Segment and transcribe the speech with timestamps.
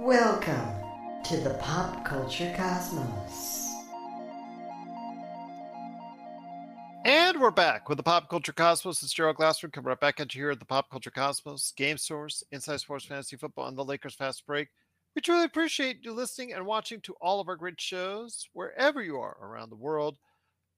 [0.00, 0.72] Welcome
[1.24, 3.70] to the pop culture cosmos.
[7.04, 9.02] And we're back with the Pop Culture Cosmos.
[9.02, 11.98] It's Gerald Glassford coming right back at you here at the Pop Culture Cosmos, Game
[11.98, 14.68] Source, Inside Sports Fantasy Football, and the Lakers Fast Break.
[15.14, 19.18] We truly appreciate you listening and watching to all of our great shows wherever you
[19.18, 20.16] are around the world.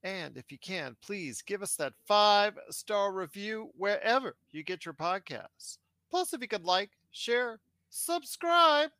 [0.02, 4.94] And if you can, please give us that five star review wherever you get your
[4.94, 5.78] podcasts.
[6.10, 8.90] Plus, if you could like, share, subscribe,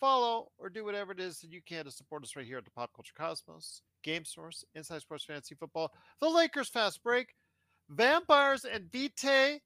[0.00, 2.64] follow, or do whatever it is that you can to support us right here at
[2.64, 7.34] the Pop Culture Cosmos, Game Source, Inside Sports Fantasy Football, the Lakers Fast Break,
[7.90, 9.60] Vampires and Vitae,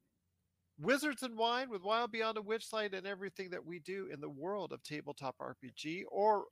[0.79, 4.29] Wizards and Wine with Wild Beyond the Witchlight, and everything that we do in the
[4.29, 6.45] world of tabletop RPG or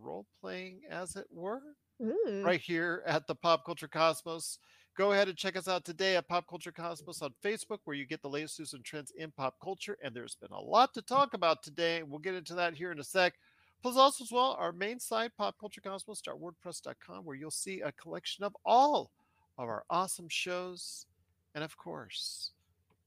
[0.00, 1.60] role playing, as it were,
[2.02, 2.42] Ooh.
[2.42, 4.58] right here at the Pop Culture Cosmos.
[5.00, 8.04] Go ahead and check us out today at Pop Culture Cosmos on Facebook, where you
[8.04, 9.96] get the latest news and trends in pop culture.
[10.04, 12.02] And there's been a lot to talk about today.
[12.02, 13.32] We'll get into that here in a sec.
[13.80, 19.10] Plus, also as well, our main site, popculturecosmos.wordpress.com, where you'll see a collection of all
[19.56, 21.06] of our awesome shows.
[21.54, 22.50] And of course,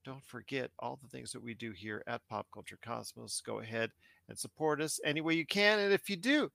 [0.03, 3.39] don't forget all the things that we do here at Pop Culture Cosmos.
[3.45, 3.91] Go ahead
[4.29, 5.77] and support us any way you can.
[5.77, 6.51] And if you do,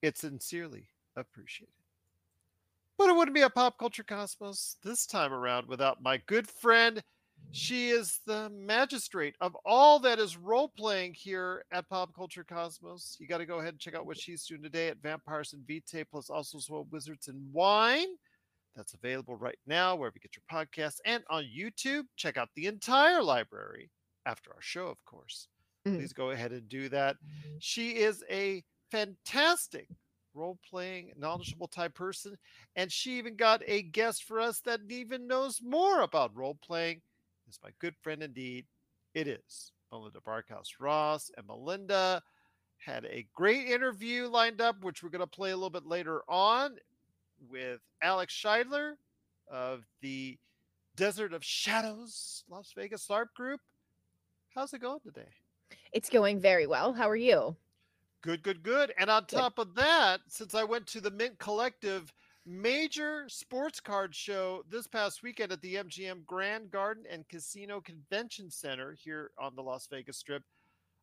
[0.00, 1.72] it's sincerely appreciated.
[2.98, 7.02] But it wouldn't be a Pop Culture Cosmos this time around without my good friend.
[7.52, 13.16] She is the magistrate of all that is role playing here at Pop Culture Cosmos.
[13.20, 15.66] You got to go ahead and check out what she's doing today at Vampires and
[15.66, 18.08] Vitae, plus also as well Wizards and Wine.
[18.74, 22.04] That's available right now wherever you get your podcasts and on YouTube.
[22.16, 23.90] Check out the entire library
[24.24, 25.48] after our show, of course.
[25.86, 25.98] Mhm.
[25.98, 27.16] Please go ahead and do that.
[27.58, 29.88] She is a fantastic
[30.36, 32.36] role playing, knowledgeable type person.
[32.76, 37.00] And she even got a guest for us that even knows more about role playing.
[37.48, 38.66] It's my good friend indeed.
[39.14, 41.30] It is Melinda Barkhouse Ross.
[41.36, 42.22] And Melinda
[42.78, 46.22] had a great interview lined up, which we're going to play a little bit later
[46.28, 46.76] on
[47.50, 48.92] with Alex Scheidler
[49.50, 50.38] of the
[50.96, 53.60] Desert of Shadows Las Vegas LARP group.
[54.54, 55.28] How's it going today?
[55.92, 56.92] It's going very well.
[56.92, 57.56] How are you?
[58.22, 58.92] Good, good, good.
[58.98, 62.12] And on top of that, since I went to the Mint Collective
[62.44, 68.50] major sports card show this past weekend at the MGM Grand Garden and Casino Convention
[68.50, 70.42] Center here on the Las Vegas Strip,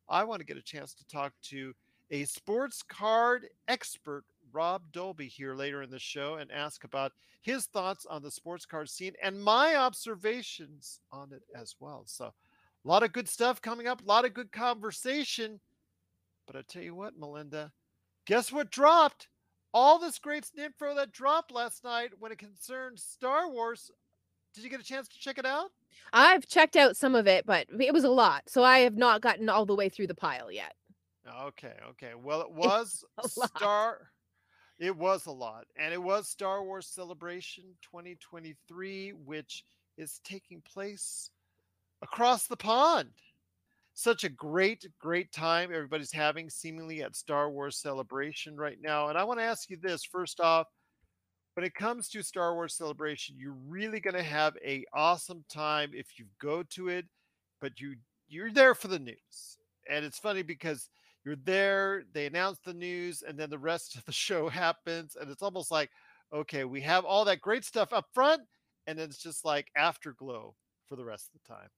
[0.08, 1.72] I want to get a chance to talk to
[2.10, 7.66] a sports card expert, Rob Dolby, here later in the show and ask about his
[7.66, 12.04] thoughts on the sports card scene and my observations on it as well.
[12.06, 15.58] So, a lot of good stuff coming up, a lot of good conversation.
[16.46, 17.72] But I tell you what, Melinda,
[18.26, 19.28] guess what dropped?
[19.72, 23.90] All this great info that dropped last night when it concerned Star Wars.
[24.54, 25.70] Did you get a chance to check it out?
[26.12, 28.44] I've checked out some of it, but it was a lot.
[28.46, 30.74] So I have not gotten all the way through the pile yet.
[31.42, 32.12] Okay, okay.
[32.14, 33.04] Well, it was.
[33.26, 34.10] Star.
[34.78, 39.64] It was a lot, and it was Star Wars Celebration 2023, which
[39.96, 41.30] is taking place
[42.02, 43.10] across the pond.
[43.94, 49.08] Such a great, great time everybody's having, seemingly at Star Wars Celebration right now.
[49.08, 50.66] And I want to ask you this first off:
[51.54, 55.92] when it comes to Star Wars Celebration, you're really going to have a awesome time
[55.94, 57.06] if you go to it,
[57.60, 57.96] but you
[58.28, 59.58] you're there for the news.
[59.88, 60.90] And it's funny because
[61.24, 65.16] you're there, they announce the news, and then the rest of the show happens.
[65.16, 65.90] And it's almost like,
[66.32, 68.42] okay, we have all that great stuff up front,
[68.86, 70.56] and then it's just like afterglow
[70.86, 71.68] for the rest of the time.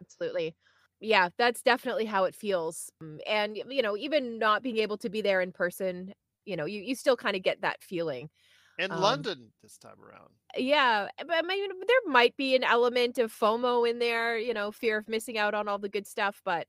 [0.00, 0.56] Absolutely.
[1.00, 2.90] Yeah, that's definitely how it feels.
[3.00, 6.12] Um, And, you know, even not being able to be there in person,
[6.44, 8.30] you know, you, you still kind of get that feeling.
[8.78, 10.40] In Um, London this time around.
[10.56, 14.72] Yeah, but I mean, there might be an element of FOMO in there, you know,
[14.72, 16.42] fear of missing out on all the good stuff.
[16.44, 16.66] But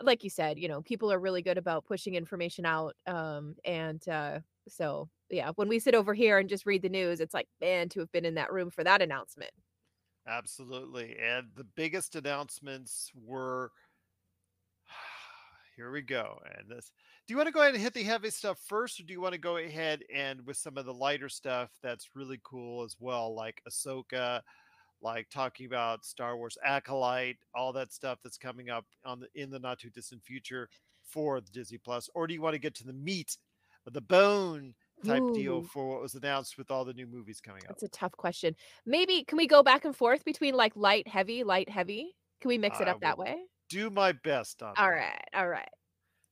[0.00, 2.94] like you said, you know, people are really good about pushing information out.
[3.06, 7.18] Um, and uh, so, yeah, when we sit over here and just read the news,
[7.20, 9.50] it's like, man, to have been in that room for that announcement.
[10.26, 11.16] Absolutely.
[11.18, 13.70] And the biggest announcements were
[15.76, 16.40] here we go.
[16.58, 16.92] And this
[17.26, 19.20] do you want to go ahead and hit the heavy stuff first, or do you
[19.20, 22.96] want to go ahead and with some of the lighter stuff that's really cool as
[23.00, 24.42] well, like Ahsoka,
[25.02, 29.50] like talking about Star Wars Acolyte, all that stuff that's coming up on the in
[29.50, 30.68] the not too distant future
[31.02, 33.38] for Disney Plus, or do you want to get to the meat,
[33.90, 34.74] the bone
[35.04, 37.78] type deal for what was announced with all the new movies coming up?
[37.78, 38.56] That's a tough question.
[38.84, 42.16] Maybe can we go back and forth between like light, heavy, light, heavy?
[42.40, 43.46] Can we mix it I up that way?
[43.68, 44.90] Do my best on All that.
[44.90, 45.68] right, all right.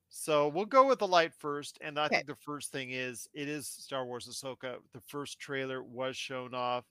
[0.08, 1.78] So we'll go with the light first.
[1.80, 2.22] And I Okay.
[2.22, 4.78] think the first thing is it is Star Wars Ahsoka.
[4.92, 6.84] The first trailer was shown off.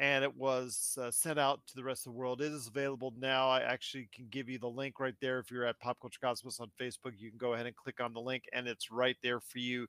[0.00, 2.42] and it was uh, sent out to the rest of the world.
[2.42, 3.50] It is available now.
[3.50, 5.40] I actually can give you the link right there.
[5.40, 8.12] If you're at Pop Culture Cosmos on Facebook, you can go ahead and click on
[8.14, 9.88] the link, and it's right there for you.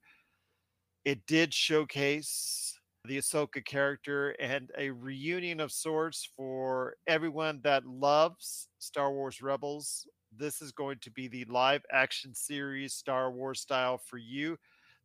[1.06, 8.69] It did showcase the Ahsoka character and a reunion of sorts for everyone that loves
[8.80, 10.07] Star Wars Rebels.
[10.36, 14.57] This is going to be the live action series, Star Wars style for you.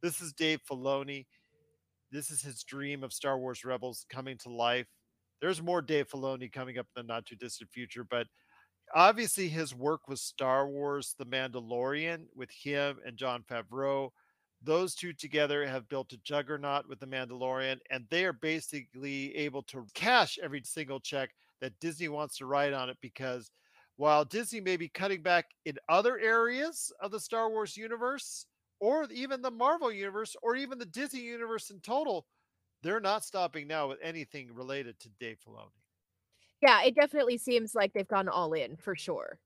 [0.02, 1.26] This is Dave Filoni.
[2.10, 4.86] This is his dream of Star Wars Rebels coming to life.
[5.42, 8.26] There's more Dave Filoni coming up in the not too distant future, but
[8.94, 14.10] obviously his work with Star Wars The Mandalorian with him and Jon Favreau
[14.62, 19.62] those two together have built a juggernaut with the Mandalorian, and they are basically able
[19.64, 21.30] to cash every single check
[21.60, 23.50] that Disney wants to write on it because
[23.96, 28.46] while Disney may be cutting back in other areas of the Star Wars universe,
[28.80, 32.26] or even the Marvel universe, or even the Disney universe in total,
[32.82, 35.68] they're not stopping now with anything related to Dave Filoni.
[36.62, 39.38] Yeah, it definitely seems like they've gone all in for sure.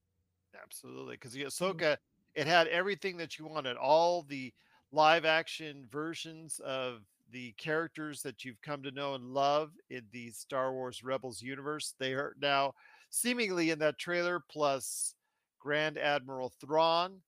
[0.61, 2.41] Absolutely, because the Ahsoka, mm-hmm.
[2.41, 4.53] it had everything that you wanted, all the
[4.95, 7.01] live action versions of
[7.33, 11.95] the characters that you've come to know and love in the Star Wars Rebels universe.
[11.99, 12.75] They are now
[13.11, 15.15] seemingly in that trailer, plus
[15.59, 17.21] Grand Admiral Thrawn.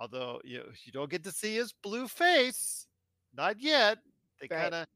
[0.00, 2.86] Although you know, you don't get to see his blue face,
[3.36, 3.98] not yet.
[4.40, 4.86] They kind of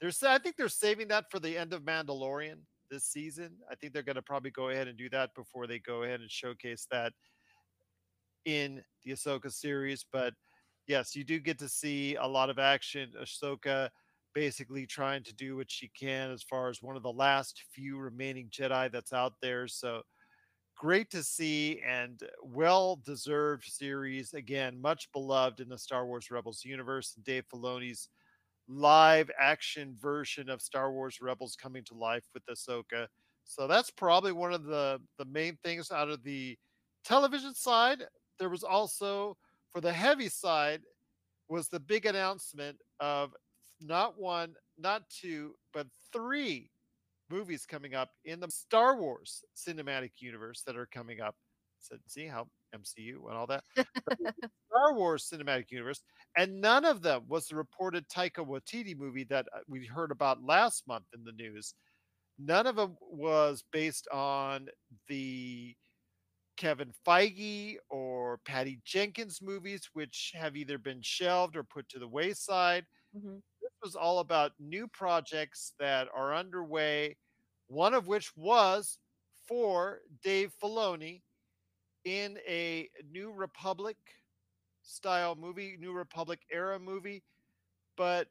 [0.00, 2.56] they're I think they're saving that for the end of Mandalorian
[2.90, 3.50] this season.
[3.70, 6.20] I think they're going to probably go ahead and do that before they go ahead
[6.20, 7.12] and showcase that
[8.44, 10.04] in the Ahsoka series.
[10.10, 10.34] But
[10.86, 13.12] yes, you do get to see a lot of action.
[13.20, 13.90] Ahsoka
[14.34, 17.96] basically trying to do what she can as far as one of the last few
[17.98, 19.66] remaining Jedi that's out there.
[19.68, 20.02] So
[20.76, 24.34] great to see and well deserved series.
[24.34, 27.14] Again, much beloved in the Star Wars Rebels universe.
[27.16, 28.08] And Dave Filoni's
[28.68, 33.06] live action version of Star Wars Rebels coming to life with Ahsoka.
[33.44, 36.58] So that's probably one of the the main things out of the
[37.04, 38.04] television side.
[38.38, 39.36] There was also
[39.76, 40.80] for the heavy side
[41.50, 43.34] was the big announcement of
[43.78, 46.70] not one, not two, but three
[47.28, 51.34] movies coming up in the Star Wars cinematic universe that are coming up.
[51.80, 53.64] So see how MCU and all that.
[53.76, 56.00] Star Wars cinematic universe,
[56.38, 60.42] and none of them was the reported Taika Waititi movie that uh, we heard about
[60.42, 61.74] last month in the news.
[62.38, 64.68] None of them was based on
[65.06, 65.76] the
[66.56, 72.08] Kevin Feige or Patty Jenkins movies, which have either been shelved or put to the
[72.08, 72.86] wayside.
[73.16, 73.36] Mm-hmm.
[73.60, 77.16] This was all about new projects that are underway,
[77.68, 78.98] one of which was
[79.46, 81.22] for Dave Filoni
[82.04, 83.96] in a New Republic
[84.82, 87.22] style movie, New Republic era movie.
[87.96, 88.28] But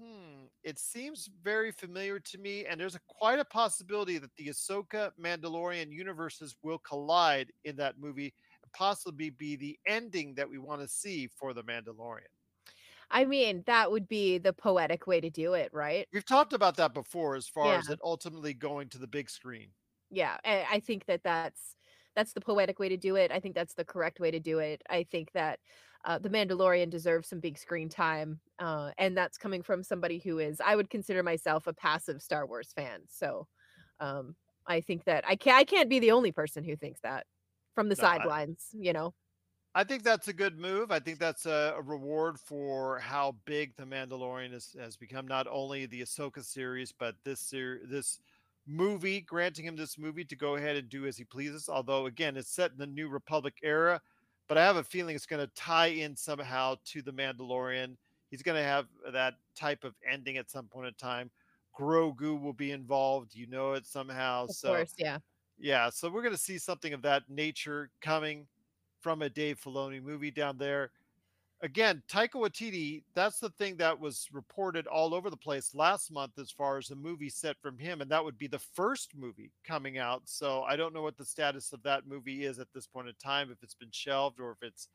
[0.00, 4.48] Hmm, it seems very familiar to me, and there's a, quite a possibility that the
[4.48, 10.58] Ahsoka Mandalorian universes will collide in that movie and possibly be the ending that we
[10.58, 12.28] want to see for the Mandalorian.
[13.10, 16.06] I mean, that would be the poetic way to do it, right?
[16.12, 17.78] We've talked about that before, as far yeah.
[17.78, 19.68] as it ultimately going to the big screen.
[20.10, 21.76] Yeah, I think that that's
[22.14, 23.30] that's the poetic way to do it.
[23.30, 24.82] I think that's the correct way to do it.
[24.88, 25.60] I think that
[26.06, 30.38] uh, the Mandalorian deserves some big screen time, uh, and that's coming from somebody who
[30.38, 33.00] is, I would consider myself a passive Star Wars fan.
[33.08, 33.48] So,
[33.98, 34.36] um,
[34.68, 37.26] I think that I can't, I can't be the only person who thinks that
[37.74, 39.14] from the no, sidelines, you know.
[39.74, 40.90] I think that's a good move.
[40.90, 45.26] I think that's a, a reward for how big the Mandalorian is, has become.
[45.26, 48.20] Not only the Ahsoka series, but this series, this
[48.66, 51.68] movie, granting him this movie to go ahead and do as he pleases.
[51.68, 54.00] Although, again, it's set in the New Republic era
[54.48, 57.96] but I have a feeling it's going to tie in somehow to the Mandalorian.
[58.30, 61.30] He's going to have that type of ending at some point in time.
[61.78, 64.44] Grogu will be involved, you know it somehow.
[64.44, 65.18] Of so, course, yeah,
[65.58, 65.90] yeah.
[65.90, 68.46] So we're going to see something of that nature coming
[69.00, 70.90] from a Dave Filoni movie down there
[71.62, 76.38] again, Taika Waititi, that's the thing that was reported all over the place last month
[76.38, 79.52] as far as the movie set from him, and that would be the first movie
[79.66, 80.22] coming out.
[80.24, 83.14] So I don't know what the status of that movie is at this point in
[83.22, 84.88] time, if it's been shelved or if it's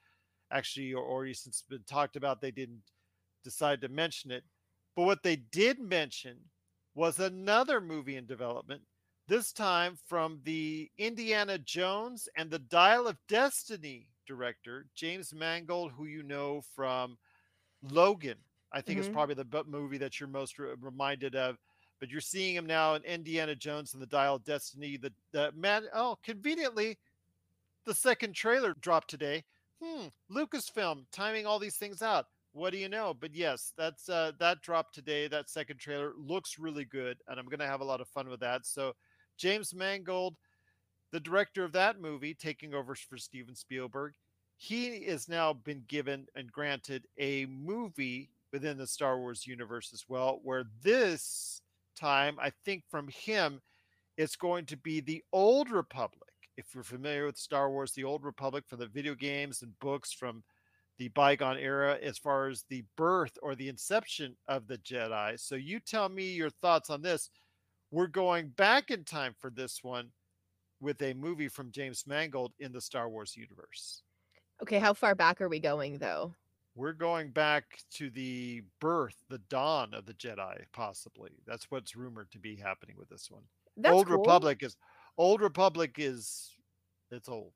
[0.52, 2.84] actually already since been talked about, they didn't
[3.44, 4.44] decide to mention it.
[4.96, 6.38] But what they did mention
[6.94, 8.82] was another movie in development,
[9.28, 16.06] this time from the Indiana Jones and the Dial of Destiny director, James Mangold, who
[16.06, 17.18] you know from
[17.84, 18.38] Logan.
[18.72, 19.10] I think mm-hmm.
[19.10, 21.58] is probably the movie that you're most re- reminded of.
[22.00, 24.98] But you're seeing him now in Indiana Jones and the Dial of Destiny.
[24.98, 26.98] The, the man, oh, conveniently,
[27.86, 29.44] the second trailer dropped today.
[29.84, 32.26] Hmm, Lucasfilm timing all these things out.
[32.54, 33.14] what do you know?
[33.14, 35.28] But yes, that's uh, that dropped today.
[35.28, 38.40] That second trailer looks really good, and I'm gonna have a lot of fun with
[38.40, 38.66] that.
[38.66, 38.94] So,
[39.38, 40.36] James Mangold,
[41.12, 44.14] the director of that movie, taking over for Steven Spielberg,
[44.58, 50.06] he has now been given and granted a movie within the Star Wars universe as
[50.08, 51.62] well, where this
[51.96, 53.62] time, I think from him,
[54.18, 56.30] it's going to be the Old Republic.
[56.58, 60.14] If you're familiar with Star Wars, the Old Republic from the video games and books
[60.14, 60.44] from
[60.98, 65.40] the bygone era as far as the birth or the inception of the Jedi.
[65.40, 67.30] So you tell me your thoughts on this.
[67.90, 70.12] We're going back in time for this one
[70.82, 74.04] with a movie from James Mangold in the Star Wars universe.
[74.62, 76.34] Okay, how far back are we going though?
[76.76, 81.32] We're going back to the birth, the dawn of the Jedi, possibly.
[81.46, 83.44] That's what's rumored to be happening with this one.
[83.78, 84.18] That's Old cool.
[84.18, 84.78] Republic is
[85.18, 86.56] Old Republic is
[87.12, 87.54] it's old.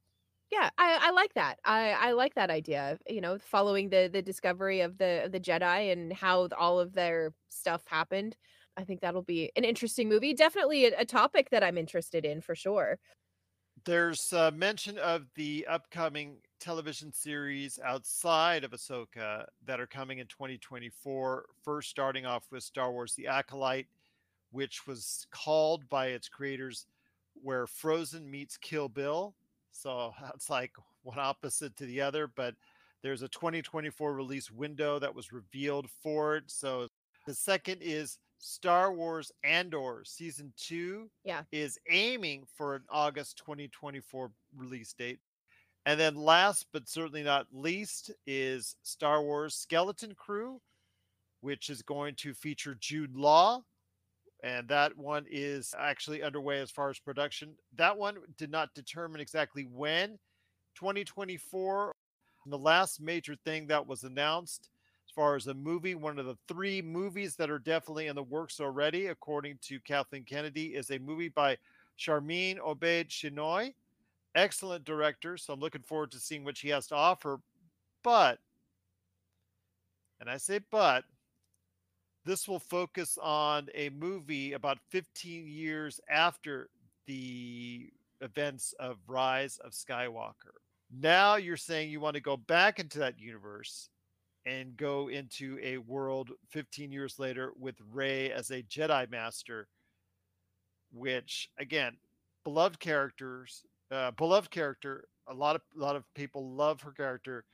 [0.51, 1.59] Yeah, I, I like that.
[1.65, 2.99] I, I like that idea.
[3.07, 6.93] You know, following the the discovery of the of the Jedi and how all of
[6.93, 8.37] their stuff happened.
[8.77, 10.33] I think that'll be an interesting movie.
[10.33, 12.99] Definitely a, a topic that I'm interested in for sure.
[13.85, 20.27] There's uh, mention of the upcoming television series outside of Ahsoka that are coming in
[20.27, 21.45] 2024.
[21.63, 23.87] First, starting off with Star Wars The Acolyte,
[24.51, 26.87] which was called by its creators
[27.41, 29.35] where Frozen meets Kill Bill.
[29.71, 30.71] So it's like
[31.03, 32.55] one opposite to the other, but
[33.03, 36.45] there's a 2024 release window that was revealed for it.
[36.47, 36.87] So
[37.27, 41.43] the second is Star Wars Andor season two Yeah.
[41.51, 45.19] is aiming for an August 2024 release date.
[45.87, 50.61] And then last but certainly not least is Star Wars Skeleton Crew,
[51.41, 53.63] which is going to feature Jude Law.
[54.43, 57.57] And that one is actually underway as far as production.
[57.73, 60.19] That one did not determine exactly when
[60.75, 61.95] 2024.
[62.43, 64.69] And the last major thing that was announced
[65.15, 68.59] far as a movie, one of the three movies that are definitely in the works
[68.59, 71.57] already, according to Kathleen Kennedy, is a movie by
[71.97, 73.73] Sharmeen Obaid-Chinoy.
[74.35, 75.37] Excellent director.
[75.37, 77.39] So I'm looking forward to seeing what she has to offer.
[78.03, 78.39] But,
[80.19, 81.05] and I say but,
[82.25, 86.69] this will focus on a movie about 15 years after
[87.05, 87.89] the
[88.21, 90.55] events of Rise of Skywalker.
[90.91, 93.89] Now you're saying you want to go back into that universe
[94.45, 99.67] and go into a world 15 years later with Rey as a Jedi Master,
[100.91, 101.97] which again,
[102.43, 105.05] beloved characters, uh, beloved character.
[105.27, 107.45] A lot of a lot of people love her character.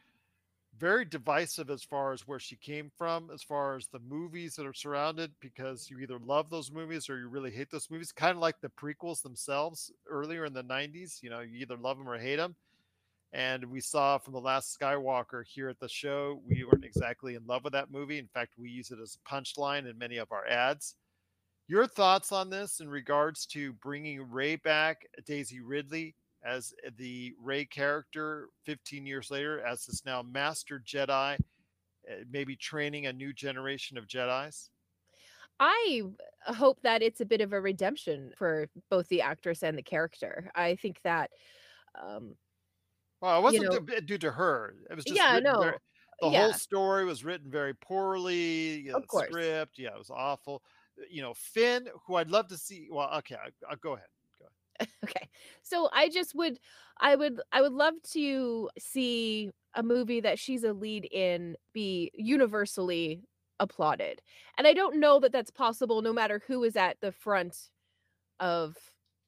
[0.77, 4.65] Very divisive as far as where she came from, as far as the movies that
[4.65, 8.11] are surrounded, because you either love those movies or you really hate those movies.
[8.11, 11.21] Kind of like the prequels themselves earlier in the 90s.
[11.21, 12.55] You know, you either love them or hate them.
[13.33, 17.45] And we saw from the last Skywalker here at the show, we weren't exactly in
[17.45, 18.19] love with that movie.
[18.19, 20.95] In fact, we use it as a punchline in many of our ads.
[21.67, 27.65] Your thoughts on this in regards to bringing Rey back, Daisy Ridley as the Rey
[27.65, 33.97] character 15 years later, as this now master Jedi, uh, maybe training a new generation
[33.97, 34.69] of Jedi's?
[35.59, 36.01] I
[36.47, 40.51] hope that it's a bit of a redemption for both the actress and the character.
[40.55, 41.29] I think that
[42.01, 42.35] um
[43.21, 44.75] Well, it wasn't know due to her.
[44.89, 45.61] It was just yeah, no.
[45.61, 45.77] very,
[46.21, 48.79] the whole story was written very poorly.
[48.79, 49.27] You know, of the course.
[49.27, 50.63] script, yeah, it was awful.
[50.99, 52.87] Uh, You know, Finn, who I'd love to see.
[52.91, 54.07] Well, okay, I, I'll go ahead.
[54.39, 54.89] Go ahead.
[55.03, 55.29] Okay.
[55.61, 56.59] So I just would
[56.99, 62.11] I would I would love to see a movie that she's a lead in be
[62.13, 63.23] universally
[63.59, 64.21] applauded.
[64.57, 67.69] And I don't know that that's possible no matter who is at the front
[68.39, 68.75] of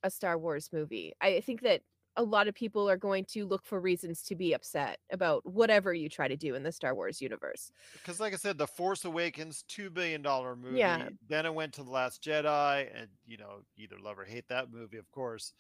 [0.02, 1.14] a Star Wars movie.
[1.22, 1.82] I think that
[2.15, 5.93] a lot of people are going to look for reasons to be upset about whatever
[5.93, 7.72] you try to do in the Star Wars universe.
[7.93, 10.79] Because, like I said, The Force Awakens, two billion dollar movie.
[10.79, 10.98] Yeah.
[11.00, 11.15] movie.
[11.27, 14.72] Then it went to The Last Jedi, and you know, either love or hate that
[14.72, 15.53] movie, of course.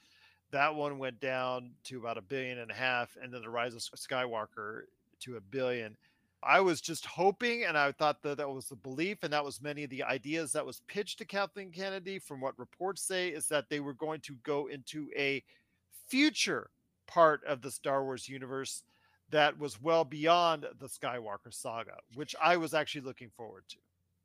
[0.51, 3.73] That one went down to about a billion and a half, and then The Rise
[3.73, 4.81] of Skywalker
[5.21, 5.97] to a billion.
[6.45, 9.61] I was just hoping, and I thought that that was the belief, and that was
[9.61, 12.19] many of the ideas that was pitched to Kathleen Kennedy.
[12.19, 15.41] From what reports say, is that they were going to go into a
[16.13, 16.69] future
[17.07, 18.83] part of the Star Wars universe
[19.31, 23.77] that was well beyond the Skywalker saga, which I was actually looking forward to.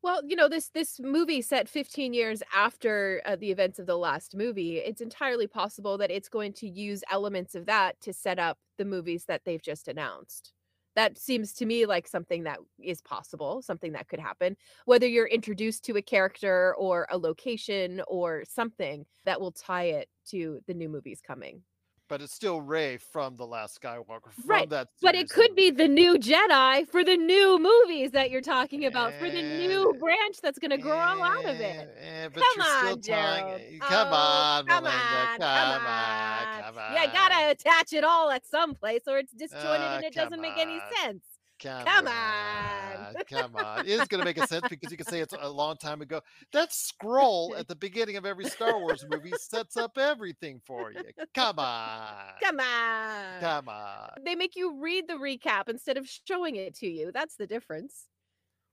[0.03, 3.97] Well, you know, this this movie set 15 years after uh, the events of the
[3.97, 4.77] last movie.
[4.77, 8.85] It's entirely possible that it's going to use elements of that to set up the
[8.85, 10.53] movies that they've just announced.
[10.95, 14.59] That seems to me like something that is possible, something that could happen.
[14.85, 20.11] Whether you're introduced to a character or a location or something that will tie it
[20.33, 21.63] to the new movies coming.
[22.09, 24.33] But it's still Rey from the Last Skywalker.
[24.33, 28.31] From Right, that, But it could be the new Jedi for the new movies that
[28.31, 31.95] you're talking about, for the new Eh, branch that's going to grow out of it.
[32.01, 35.05] Eh, eh, but Come on, tying- eh, Come Oh, on, come Melinda.
[35.05, 36.63] on, come come on, on.
[36.63, 36.93] come on.
[37.03, 40.41] You gotta attach it all at some place, or it's disjointed Ah, and it doesn't
[40.41, 41.23] make any sense.
[41.61, 42.15] Come, Come on.
[42.15, 43.15] on.
[43.29, 43.81] Come on.
[43.81, 46.01] It is going to make a sense because you can say it's a long time
[46.01, 46.21] ago.
[46.53, 51.03] That scroll at the beginning of every Star Wars movie sets up everything for you.
[51.35, 52.11] Come on.
[52.43, 53.41] Come on.
[53.41, 54.11] Come on.
[54.25, 57.11] They make you read the recap instead of showing it to you.
[57.13, 58.07] That's the difference.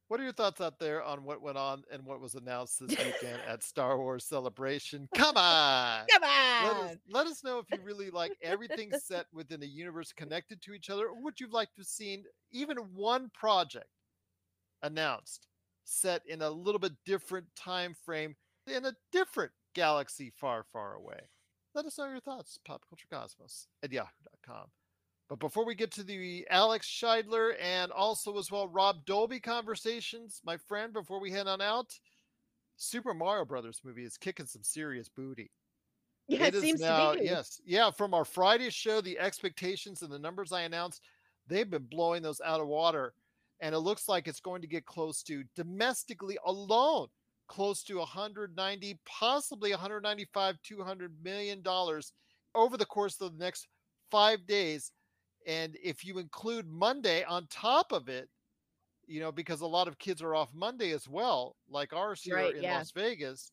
[0.07, 2.91] What are your thoughts out there on what went on and what was announced this
[2.91, 5.09] weekend at Star Wars Celebration?
[5.15, 6.05] Come on.
[6.11, 6.85] Come Let on.
[6.85, 10.73] us, let us know if you really like everything set within a universe connected to
[10.73, 13.87] each other, or would you like to have seen even one project
[14.83, 15.47] announced
[15.85, 18.35] set in a little bit different time frame
[18.67, 21.19] in a different galaxy far, far away?
[21.73, 22.59] Let us know your thoughts.
[22.67, 24.67] Popculturecosmos at yahoo.com.
[25.27, 30.41] But before we get to the Alex Scheidler and also as well Rob Dolby conversations,
[30.45, 31.97] my friend, before we head on out,
[32.77, 35.49] Super Mario Brothers movie is kicking some serious booty.
[36.27, 37.25] Yeah, it, is seems now, to be.
[37.25, 37.91] yes, yeah.
[37.91, 41.01] From our Friday show, the expectations and the numbers I announced,
[41.47, 43.13] they've been blowing those out of water,
[43.61, 47.07] and it looks like it's going to get close to domestically alone,
[47.47, 52.13] close to 190, possibly 195, 200 million dollars
[52.55, 53.67] over the course of the next
[54.09, 54.91] five days.
[55.45, 58.29] And if you include Monday on top of it,
[59.07, 62.39] you know, because a lot of kids are off Monday as well, like ours here
[62.39, 62.67] Right, in yeah.
[62.67, 63.51] Las Vegas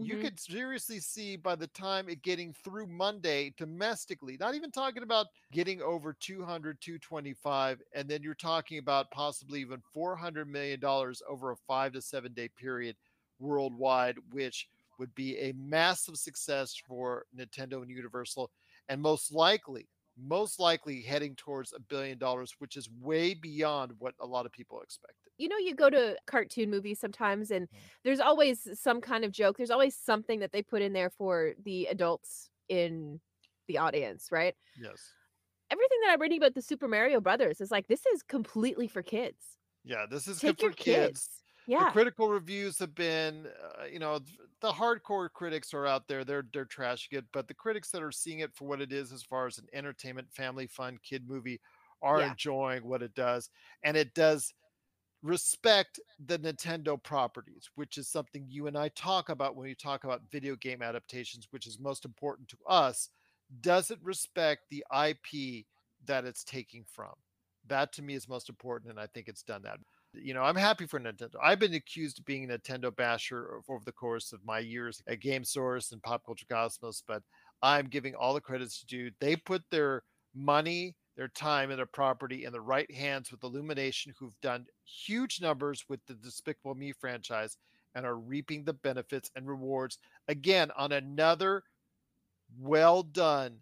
[0.00, 0.18] you Mhm.
[0.18, 5.26] could seriously see by the time it getting through Monday domestically, not even talking about
[5.52, 11.50] getting over 200, 225, and then you're talking about possibly even 400 million dollars over
[11.52, 12.96] a five to seven day period
[13.38, 14.68] worldwide, which
[14.98, 18.50] would be a massive success for Nintendo and Universal,
[18.88, 19.88] and most likely,
[20.18, 24.52] most likely heading towards a billion dollars, which is way beyond what a lot of
[24.52, 25.30] people expected.
[25.36, 27.90] you know you go to cartoon movies sometimes and Mm.
[28.04, 31.54] there's always some kind of joke there's always something that they put in there for
[31.62, 33.20] the adults in
[33.68, 35.14] the audience right Yes.
[35.70, 39.02] everything that i'm reading about the super mario brothers is like this is completely for
[39.02, 40.72] kids Yeah, this is take good for kids.
[40.72, 44.18] kids yeah the critical reviews have been uh, you know
[44.60, 48.12] the hardcore critics are out there they're they're trashing it but the critics that are
[48.12, 51.60] seeing it for what it is as far as an entertainment family fun kid movie
[52.02, 52.24] are Yeah.
[52.24, 53.50] enjoying what it does
[53.82, 54.52] and it does
[55.22, 60.04] respect the Nintendo properties which is something you and I talk about when we talk
[60.04, 63.10] about video game adaptations which is most important to us.
[63.60, 65.66] Does it respect the IP
[66.04, 67.14] that it's taking from?
[67.66, 69.80] That to me is most important and I think it's done that
[70.14, 71.34] you know, I'm happy for Nintendo.
[71.42, 75.20] I've been accused of being a Nintendo basher over the course of my years at
[75.20, 77.22] Game Source and Pop Culture Cosmos, but
[77.62, 79.10] I'm giving all the credits to due.
[79.20, 80.02] They put their
[80.34, 85.40] money, their time, and their property in the right hands with Illumination, who've done huge
[85.40, 87.56] numbers with the Despicable Me franchise
[87.94, 91.62] and are reaping the benefits and rewards again on another
[92.58, 93.58] well done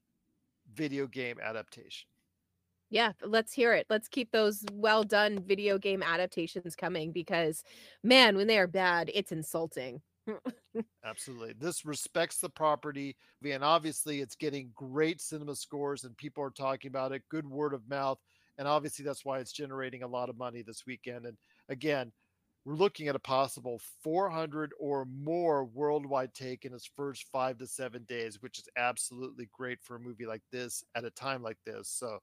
[0.74, 2.06] video game adaptation.
[2.90, 7.62] Yeah let's hear it let's keep those well done video game adaptations coming because
[8.02, 10.00] man when they are bad it's insulting
[11.04, 11.54] Absolutely.
[11.58, 13.16] This respects the property.
[13.44, 17.74] And obviously, it's getting great cinema scores, and people are talking about it, good word
[17.74, 18.18] of mouth.
[18.58, 21.26] And obviously, that's why it's generating a lot of money this weekend.
[21.26, 21.36] And
[21.68, 22.12] again,
[22.64, 27.66] we're looking at a possible 400 or more worldwide take in its first five to
[27.66, 31.58] seven days, which is absolutely great for a movie like this at a time like
[31.64, 31.88] this.
[31.88, 32.18] So,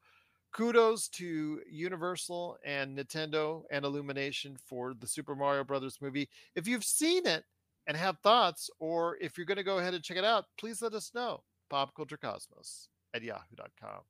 [0.54, 6.30] kudos to Universal and Nintendo and Illumination for the Super Mario Brothers movie.
[6.56, 7.44] If you've seen it,
[7.88, 10.82] and have thoughts, or if you're going to go ahead and check it out, please
[10.82, 11.44] let us know.
[11.72, 14.02] Popculturecosmos at yahoo.com.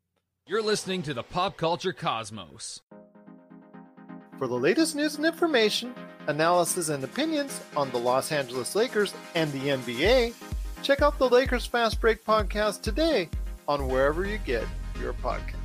[0.47, 2.81] You're listening to the Pop Culture Cosmos.
[4.37, 5.95] For the latest news and information,
[6.27, 10.33] analysis and opinions on the Los Angeles Lakers and the NBA,
[10.81, 13.29] check out the Lakers Fast Break podcast today
[13.67, 14.65] on wherever you get
[14.99, 15.62] your podcasts.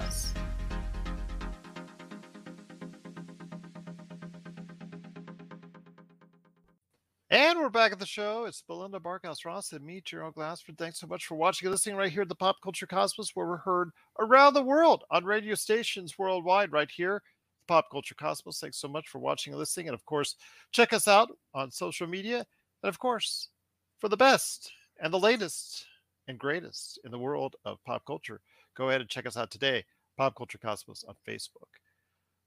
[7.69, 8.47] We're back at the show.
[8.47, 10.79] It's Melinda Barkhouse Ross and me, Gerald Glassford.
[10.79, 13.47] Thanks so much for watching and listening right here at the Pop Culture Cosmos, where
[13.47, 17.23] we're heard around the world on radio stations worldwide, right here,
[17.67, 18.59] Pop Culture Cosmos.
[18.59, 19.89] Thanks so much for watching and listening.
[19.89, 20.37] And of course,
[20.73, 22.47] check us out on social media.
[22.83, 23.51] And of course,
[23.99, 25.85] for the best and the latest
[26.27, 28.41] and greatest in the world of pop culture,
[28.79, 29.85] go ahead and check us out today,
[30.17, 31.69] Pop Culture Cosmos on Facebook.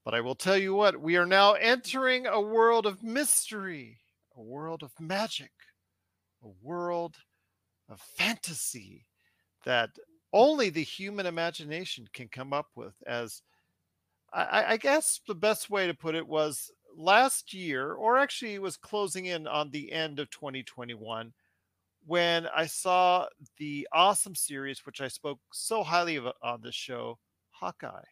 [0.03, 3.99] But I will tell you what, we are now entering a world of mystery,
[4.37, 5.51] a world of magic,
[6.43, 7.15] a world
[7.89, 9.05] of fantasy
[9.65, 9.89] that
[10.33, 13.41] only the human imagination can come up with as
[14.33, 18.77] I, I guess the best way to put it was last year, or actually was
[18.77, 21.33] closing in on the end of 2021,
[22.05, 27.19] when I saw the awesome series, which I spoke so highly of on this show,
[27.51, 28.03] Hawkeye,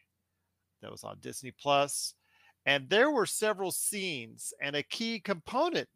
[0.82, 2.14] that was on Disney Plus.
[2.66, 5.88] And there were several scenes, and a key component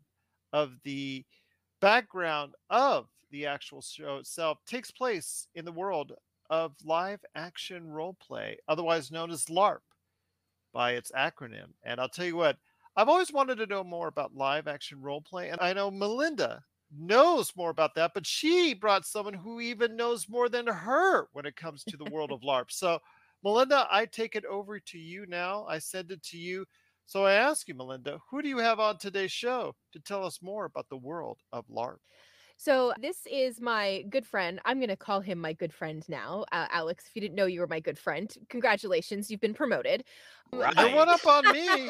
[0.53, 1.25] of the
[1.81, 6.13] background of the actual show itself takes place in the world
[6.49, 9.81] of live action role play, otherwise known as LARP
[10.73, 11.73] by its acronym.
[11.83, 12.57] And I'll tell you what,
[12.95, 15.49] I've always wanted to know more about live action role play.
[15.49, 16.63] And I know Melinda
[16.95, 21.45] knows more about that, but she brought someone who even knows more than her when
[21.45, 22.71] it comes to the world of LARP.
[22.71, 22.99] So,
[23.43, 25.65] Melinda, I take it over to you now.
[25.67, 26.65] I send it to you.
[27.05, 30.39] So I ask you, Melinda, who do you have on today's show to tell us
[30.41, 31.97] more about the world of LARP?
[32.57, 34.59] So this is my good friend.
[34.63, 36.45] I'm going to call him my good friend now.
[36.51, 40.05] Uh, Alex, if you didn't know you were my good friend, congratulations, you've been promoted.
[40.51, 40.73] Right.
[40.77, 41.67] You're one up on me.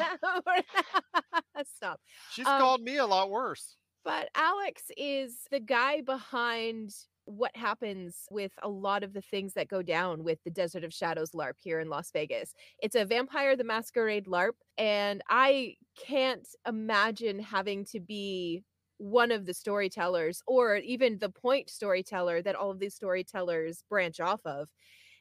[1.76, 2.00] Stop.
[2.30, 3.76] She's um, called me a lot worse.
[4.04, 6.94] But Alex is the guy behind
[7.26, 10.92] what happens with a lot of the things that go down with the Desert of
[10.92, 12.54] Shadows LARP here in Las Vegas.
[12.80, 18.62] It's a Vampire the Masquerade LARP, and I can't imagine having to be
[18.98, 24.20] one of the storytellers or even the point storyteller that all of these storytellers branch
[24.20, 24.68] off of.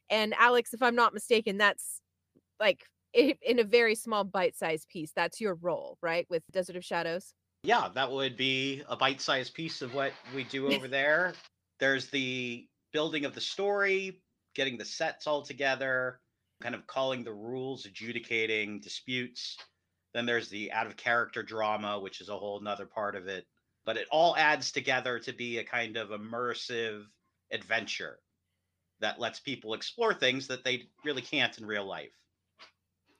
[0.10, 2.02] And Alex, if I'm not mistaken, that's
[2.60, 5.12] like in a very small bite-sized piece.
[5.16, 6.26] That's your role, right?
[6.30, 7.34] With Desert of Shadows.
[7.64, 11.34] Yeah, that would be a bite-sized piece of what we do over there.
[11.80, 14.22] There's the building of the story,
[14.56, 16.20] getting the sets all together,
[16.62, 19.58] kind of calling the rules, adjudicating disputes.
[20.14, 23.48] Then there's the out of character drama, which is a whole nother part of it
[23.86, 27.04] but it all adds together to be a kind of immersive
[27.52, 28.20] adventure
[29.00, 32.14] that lets people explore things that they really can't in real life.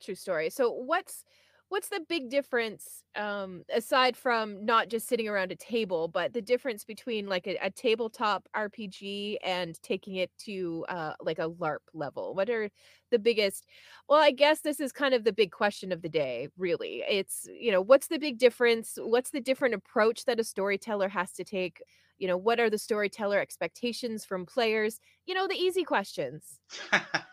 [0.02, 0.50] True story.
[0.50, 1.26] So what's
[1.74, 6.42] what's the big difference um aside from not just sitting around a table but the
[6.42, 11.80] difference between like a, a tabletop rpg and taking it to uh like a larp
[11.96, 12.36] level?
[12.36, 12.70] What are
[13.10, 13.66] the biggest
[14.08, 17.04] well i guess this is kind of the big question of the day really.
[17.10, 19.00] It's you know what's the big difference?
[19.02, 21.82] What's the different approach that a storyteller has to take?
[22.20, 25.00] You know what are the storyteller expectations from players?
[25.26, 26.60] You know the easy questions.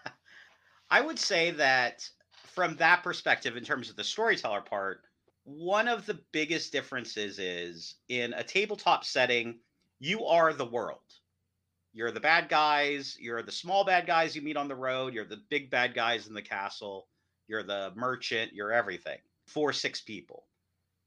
[0.91, 2.09] I would say that
[2.55, 5.03] from that perspective, in terms of the storyteller part,
[5.45, 9.59] one of the biggest differences is in a tabletop setting,
[9.99, 11.01] you are the world.
[11.93, 15.25] You're the bad guys, you're the small bad guys you meet on the road, you're
[15.25, 17.09] the big bad guys in the castle,
[17.49, 19.19] you're the merchant, you're everything.
[19.47, 20.47] for six people.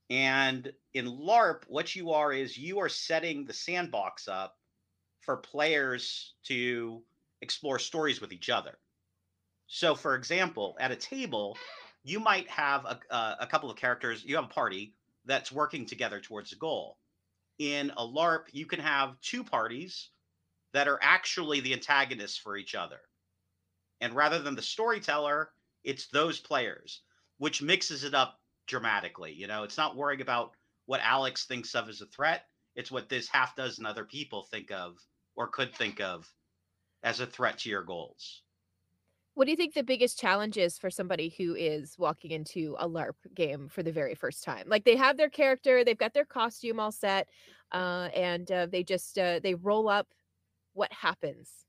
[0.10, 4.58] And in LARP, what you are is you are setting the sandbox up
[5.22, 7.02] for players to
[7.42, 8.78] explore stories with each other.
[9.76, 11.58] So, for example, at a table,
[12.04, 14.94] you might have a, uh, a couple of characters, you have a party
[15.26, 17.00] that's working together towards a goal.
[17.58, 20.12] In a LARP, you can have two parties
[20.74, 23.00] that are actually the antagonists for each other.
[24.00, 25.50] And rather than the storyteller,
[25.84, 27.02] it's those players,
[27.40, 29.34] which mixes it up dramatically.
[29.34, 30.52] You know, it's not worrying about
[30.86, 34.70] what Alex thinks of as a threat, it's what this half dozen other people think
[34.70, 35.00] of
[35.36, 36.32] or could think of
[37.02, 38.44] as a threat to your goals.
[39.36, 42.88] What do you think the biggest challenge is for somebody who is walking into a
[42.88, 44.66] LARP game for the very first time?
[44.68, 47.30] Like they have their character, they've got their costume all set,
[47.72, 50.08] uh, and uh, they just uh, they roll up.
[50.74, 51.66] What happens?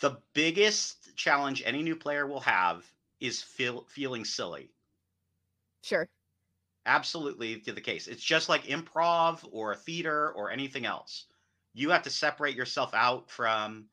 [0.00, 4.70] The biggest challenge any new player will have is feel, feeling silly.
[5.82, 6.08] Sure.
[6.86, 8.08] Absolutely to the case.
[8.08, 11.26] It's just like improv or theater or anything else.
[11.74, 13.86] You have to separate yourself out from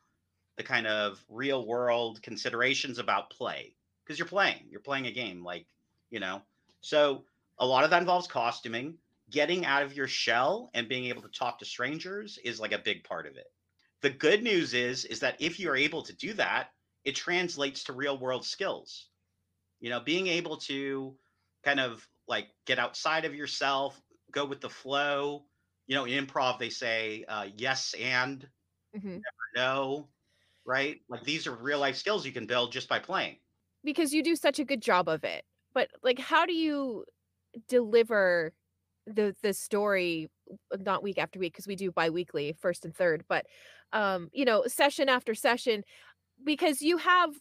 [0.58, 5.44] the kind of real world considerations about play because you're playing you're playing a game
[5.44, 5.66] like
[6.10, 6.42] you know?
[6.82, 7.26] So
[7.60, 8.98] a lot of that involves costuming.
[9.30, 12.78] Getting out of your shell and being able to talk to strangers is like a
[12.78, 13.48] big part of it.
[14.02, 16.70] The good news is is that if you're able to do that
[17.04, 19.08] it translates to real world skills.
[19.80, 21.16] You know being able to
[21.64, 24.00] kind of like get outside of yourself
[24.32, 25.46] go with the flow.
[25.88, 28.48] You know in improv they say uh, yes and
[28.96, 29.10] mm-hmm.
[29.10, 29.24] never
[29.56, 30.08] no
[30.68, 30.98] right?
[31.10, 33.38] Like these are real life skills you can build just by playing.
[33.84, 35.44] Because you do such a good job of it.
[35.74, 37.06] But like how do you
[37.68, 38.54] deliver
[39.08, 40.30] the the story
[40.72, 43.46] uh, not week after week because we do bi-weekly first and third but
[43.94, 45.82] um you know session after session
[46.44, 47.34] because you have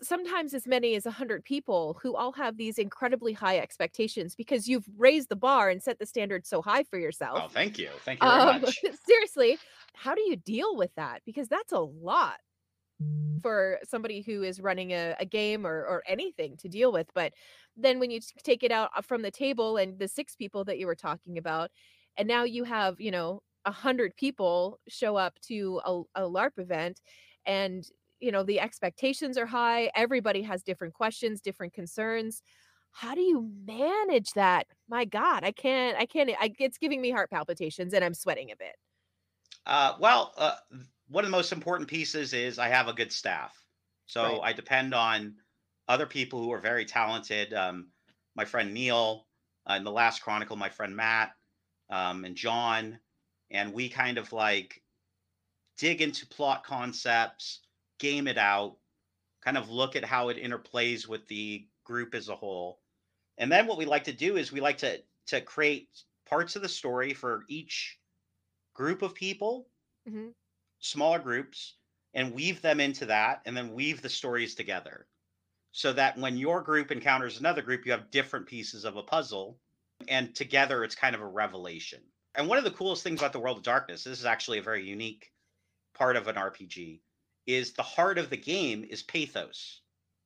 [0.00, 4.84] sometimes as many as 100 people who all have these incredibly high expectations because you've
[4.96, 7.40] raised the bar and set the standard so high for yourself.
[7.44, 7.88] Oh, thank you.
[8.04, 8.80] Thank you very um, much.
[9.06, 9.58] seriously.
[9.94, 11.22] How do you deal with that?
[11.26, 12.38] Because that's a lot
[13.42, 17.08] for somebody who is running a, a game or, or anything to deal with.
[17.14, 17.32] But
[17.76, 20.78] then when you take it out uh, from the table and the six people that
[20.78, 21.70] you were talking about,
[22.16, 26.58] and now you have, you know, a hundred people show up to a, a LARP
[26.58, 27.00] event
[27.46, 27.84] and
[28.20, 32.42] you know the expectations are high everybody has different questions different concerns
[32.92, 37.10] how do you manage that my god i can't i can't I, it's giving me
[37.10, 38.76] heart palpitations and i'm sweating a bit
[39.66, 40.56] Uh, well, uh,
[41.08, 43.66] one of the most important pieces is I have a good staff.
[44.06, 44.40] So Right.
[44.42, 45.36] I depend on
[45.88, 47.52] other people who are very talented.
[47.54, 47.92] Um,
[48.34, 49.28] my friend Neil,
[49.68, 51.36] uh, in the last Chronicle, my friend Matt,
[51.90, 53.00] um, and John,
[53.50, 54.82] and we kind of like
[55.78, 57.60] dig into plot concepts,
[57.98, 58.78] game it out,
[59.42, 62.82] kind of look at how it interplays with the group as a whole.
[63.38, 65.88] And then what we like to do is we like to to create
[66.26, 67.98] parts of the story for each
[68.74, 69.68] group of people
[70.06, 70.30] hmm
[70.84, 71.74] smaller groups
[72.14, 75.06] and weave them into that and then weave the stories together.
[75.70, 79.58] So that when your group encounters another group you have different pieces of a puzzle
[80.08, 82.00] and together it's kind of a revelation.
[82.34, 84.62] And one of the coolest things about the world of darkness this is actually a
[84.62, 85.32] very unique
[85.94, 87.00] part of an rpg
[87.46, 89.81] is the heart of the game is pathos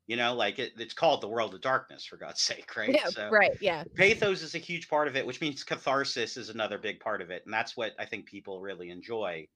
[0.07, 3.07] you know like it, it's called the world of darkness for god's sake right yeah
[3.09, 6.79] So- right yeah pathos is a huge part of it, which means catharsis is another
[6.79, 7.43] big part of it.
[7.45, 9.47] And that's what I think people really enjoy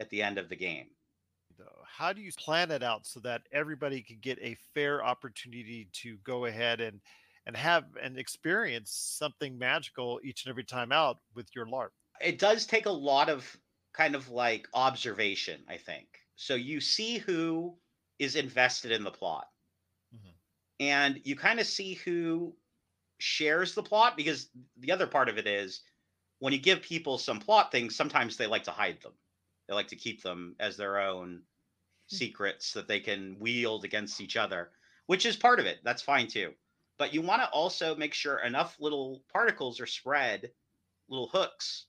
[0.00, 0.86] at the end of the game.
[1.58, 1.82] though?
[1.86, 6.16] How do you plan it out so that everybody can get a fair opportunity to
[6.24, 7.00] go ahead and
[7.46, 11.88] and have and experience something magical each and every time out with your LARP?
[12.20, 13.56] It does take a lot of
[13.94, 16.06] kind of like observation, I think.
[16.36, 17.76] So you see who
[18.18, 19.46] is invested in the plot.
[20.80, 22.54] And you kind of see who
[23.18, 25.82] shares the plot because the other part of it is
[26.38, 29.12] when you give people some plot things, sometimes they like to hide them.
[29.66, 31.42] They like to keep them as their own
[32.10, 32.16] hmm.
[32.16, 34.70] secrets that they can wield against each other,
[35.06, 35.78] which is part of it.
[35.84, 36.52] That's fine too.
[36.96, 40.50] But you want to also make sure enough little particles are spread,
[41.08, 41.86] little hooks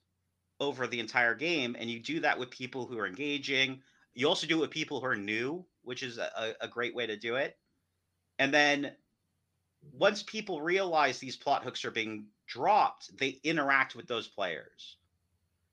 [0.60, 1.76] over the entire game.
[1.80, 3.82] And you do that with people who are engaging.
[4.14, 7.08] You also do it with people who are new, which is a- a great way
[7.08, 7.58] to do it.
[8.40, 8.94] And then
[9.94, 14.98] once people realize these plot hooks are being dropped, they interact with those players.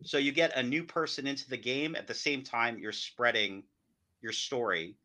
[0.03, 3.63] So you get a new person into the game at the same time you're spreading
[4.21, 4.97] your story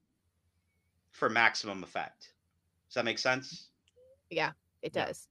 [1.11, 2.33] for maximum effect.
[2.89, 3.67] Does that make sense?
[4.29, 5.29] Yeah, it does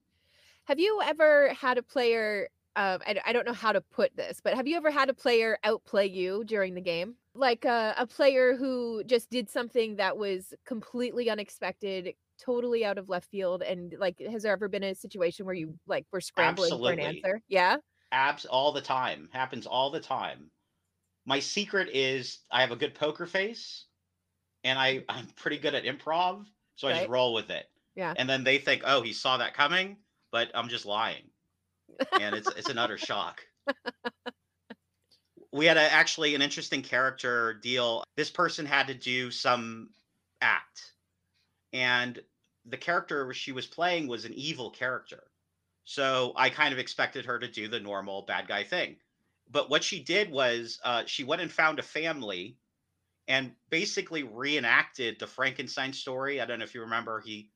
[0.70, 4.40] have you ever had a player um, I, I don't know how to put this
[4.42, 8.06] but have you ever had a player outplay you during the game like a, a
[8.06, 13.94] player who just did something that was completely unexpected totally out of left field and
[13.98, 17.42] like has there ever been a situation where you like were scrambling for an answer
[17.48, 17.76] yeah
[18.12, 19.28] Abs all the time.
[19.32, 20.50] Happens all the time.
[21.26, 23.86] My secret is I have a good poker face
[24.64, 26.44] and I, I'm pretty good at improv.
[26.74, 27.66] So I just roll with it.
[27.94, 28.14] Yeah.
[28.16, 29.98] And then they think, oh, he saw that coming,
[30.32, 31.24] but I'm just lying.
[32.20, 33.40] And it's it's an utter shock.
[35.52, 38.04] We had a, actually an interesting character deal.
[38.16, 39.90] This person had to do some
[40.40, 40.92] act.
[41.72, 42.20] And
[42.66, 45.24] the character she was playing was an evil character.
[45.84, 48.96] So I kind of expected her to do the normal bad guy thing.
[49.50, 52.56] But what she did was uh, she went and found a family
[53.26, 56.40] and basically reenacted the Frankenstein story.
[56.40, 57.50] I don't know if you remember, he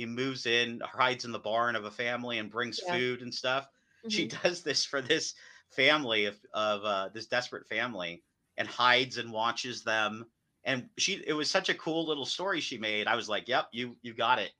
[0.00, 2.92] he moves in, hides in the barn of a family and brings Yeah.
[2.92, 3.68] food and stuff.
[4.08, 4.42] She Mhm.
[4.42, 5.34] does this for this
[5.68, 8.24] family of, of uh, this desperate family
[8.56, 10.30] and hides and watches them.
[10.64, 13.06] And she it was such a cool little story she made.
[13.06, 14.52] I was like, "Yep, you you got it.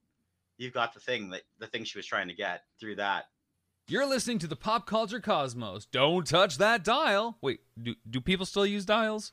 [0.59, 3.27] you've got the thing that the thing she was trying to get through that."
[3.89, 5.85] You're listening to the Pop Culture Cosmos.
[5.87, 7.39] Don't touch that dial.
[7.43, 9.33] Wait, do, do people still use dials?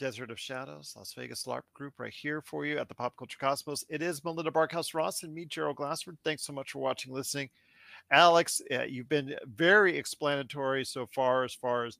[0.00, 3.36] Desert of Shadows, Las Vegas LARP group right here for you at the Pop Culture
[3.38, 3.84] Cosmos.
[3.90, 6.16] It is Melinda Barkhouse Ross and me, Gerald Glassford.
[6.24, 7.50] Thanks so much for watching, listening.
[8.10, 11.98] Alex, you've been very explanatory so far as far as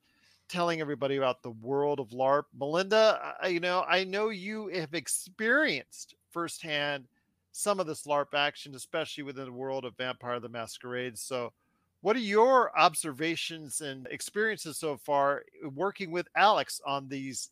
[0.48, 2.44] telling everybody about the world of LARP.
[2.58, 7.04] Melinda, I, you know, I know you have experienced firsthand
[7.52, 11.18] some of this LARP action, especially within the world of Vampire the Masquerade.
[11.18, 11.52] So,
[12.00, 15.42] what are your observations and experiences so far
[15.74, 17.50] working with Alex on these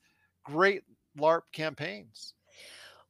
[0.48, 0.82] great
[1.18, 2.34] LARP campaigns.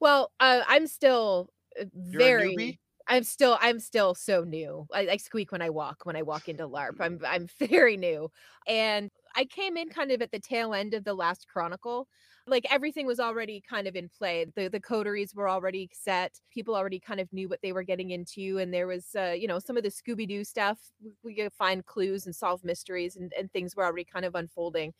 [0.00, 2.80] Well, uh, I'm still uh, very.
[3.10, 4.86] I'm still I'm still so new.
[4.92, 7.00] I, I squeak when I walk when I walk into LARP.
[7.00, 8.30] I'm I'm very new,
[8.66, 12.06] and I came in kind of at the tail end of the last Chronicle.
[12.48, 14.46] Like everything was already kind of in play.
[14.56, 16.40] The the coteries were already set.
[16.50, 19.46] People already kind of knew what they were getting into, and there was uh, you
[19.48, 20.78] know some of the Scooby Doo stuff.
[21.00, 24.34] w- We could find clues and solve mysteries, and, and things were already kind of
[24.34, 24.94] unfolding.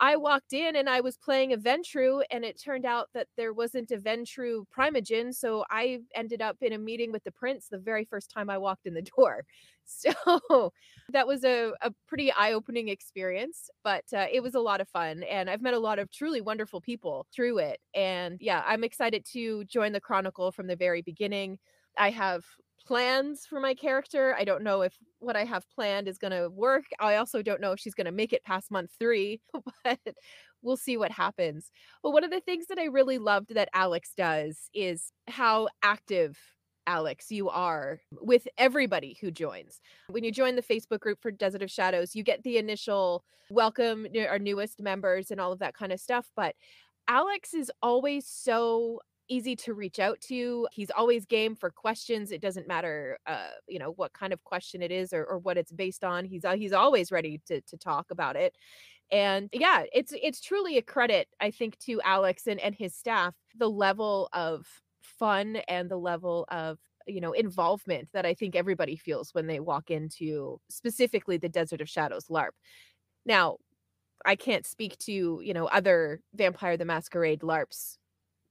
[0.00, 3.52] I walked in and I was playing a Ventrue, and it turned out that there
[3.52, 5.34] wasn't a Ventrue Primogen.
[5.34, 8.58] So I ended up in a meeting with the prince the very first time I
[8.58, 9.44] walked in the door.
[9.84, 10.72] So
[11.10, 14.88] that was a, a pretty eye opening experience, but uh, it was a lot of
[14.88, 15.22] fun.
[15.22, 17.78] And I've met a lot of truly wonderful people through it.
[17.94, 21.58] And yeah, I'm excited to join the Chronicle from the very beginning.
[21.98, 22.44] I have
[22.86, 24.34] plans for my character.
[24.38, 26.84] I don't know if what I have planned is going to work.
[27.00, 29.40] I also don't know if she's going to make it past month three,
[29.84, 29.98] but
[30.62, 31.70] we'll see what happens.
[32.02, 36.38] But one of the things that I really loved that Alex does is how active
[36.86, 39.80] Alex you are with everybody who joins.
[40.08, 44.06] When you join the Facebook group for Desert of Shadows, you get the initial welcome,
[44.28, 46.30] our newest members, and all of that kind of stuff.
[46.36, 46.54] But
[47.08, 50.68] Alex is always so easy to reach out to.
[50.72, 52.30] He's always game for questions.
[52.30, 55.56] It doesn't matter, uh, you know, what kind of question it is or, or what
[55.56, 56.24] it's based on.
[56.24, 58.54] He's he's always ready to to talk about it.
[59.10, 63.34] And yeah, it's it's truly a credit, I think, to Alex and, and his staff,
[63.56, 64.66] the level of
[65.06, 69.60] fun and the level of you know involvement that I think everybody feels when they
[69.60, 72.50] walk into specifically the Desert of Shadows LARP.
[73.24, 73.58] Now,
[74.24, 77.98] I can't speak to, you know, other Vampire the Masquerade LARPs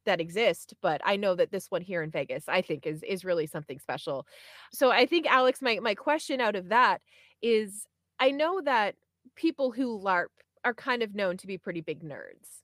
[0.06, 3.26] that exist, but I know that this one here in Vegas I think is is
[3.26, 4.28] really something special.
[4.72, 7.02] So I think Alex my my question out of that
[7.41, 7.88] is
[8.20, 8.96] I know that
[9.36, 10.28] people who LARP
[10.63, 12.63] are kind of known to be pretty big nerds.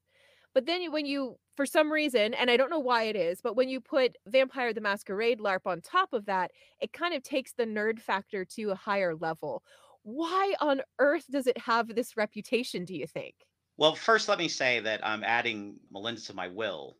[0.53, 3.55] But then when you for some reason and I don't know why it is, but
[3.55, 7.53] when you put Vampire the Masquerade LARP on top of that, it kind of takes
[7.53, 9.63] the nerd factor to a higher level.
[10.03, 13.35] Why on earth does it have this reputation, do you think?
[13.77, 16.97] Well, first, let me say that I'm adding Melinda to my will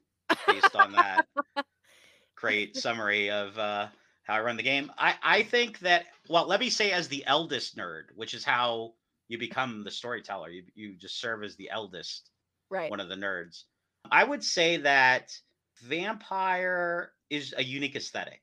[0.48, 1.28] based on that
[2.36, 3.88] great summary of uh,
[4.24, 4.92] how I run the game.
[4.98, 8.94] I, I think that, well, let me say as the eldest nerd, which is how
[9.28, 10.50] you become the storyteller.
[10.50, 12.31] You, you just serve as the eldest,
[12.72, 12.90] Right.
[12.90, 13.66] one of the nerds.
[14.10, 15.32] I would say that
[15.84, 18.42] vampire is a unique aesthetic.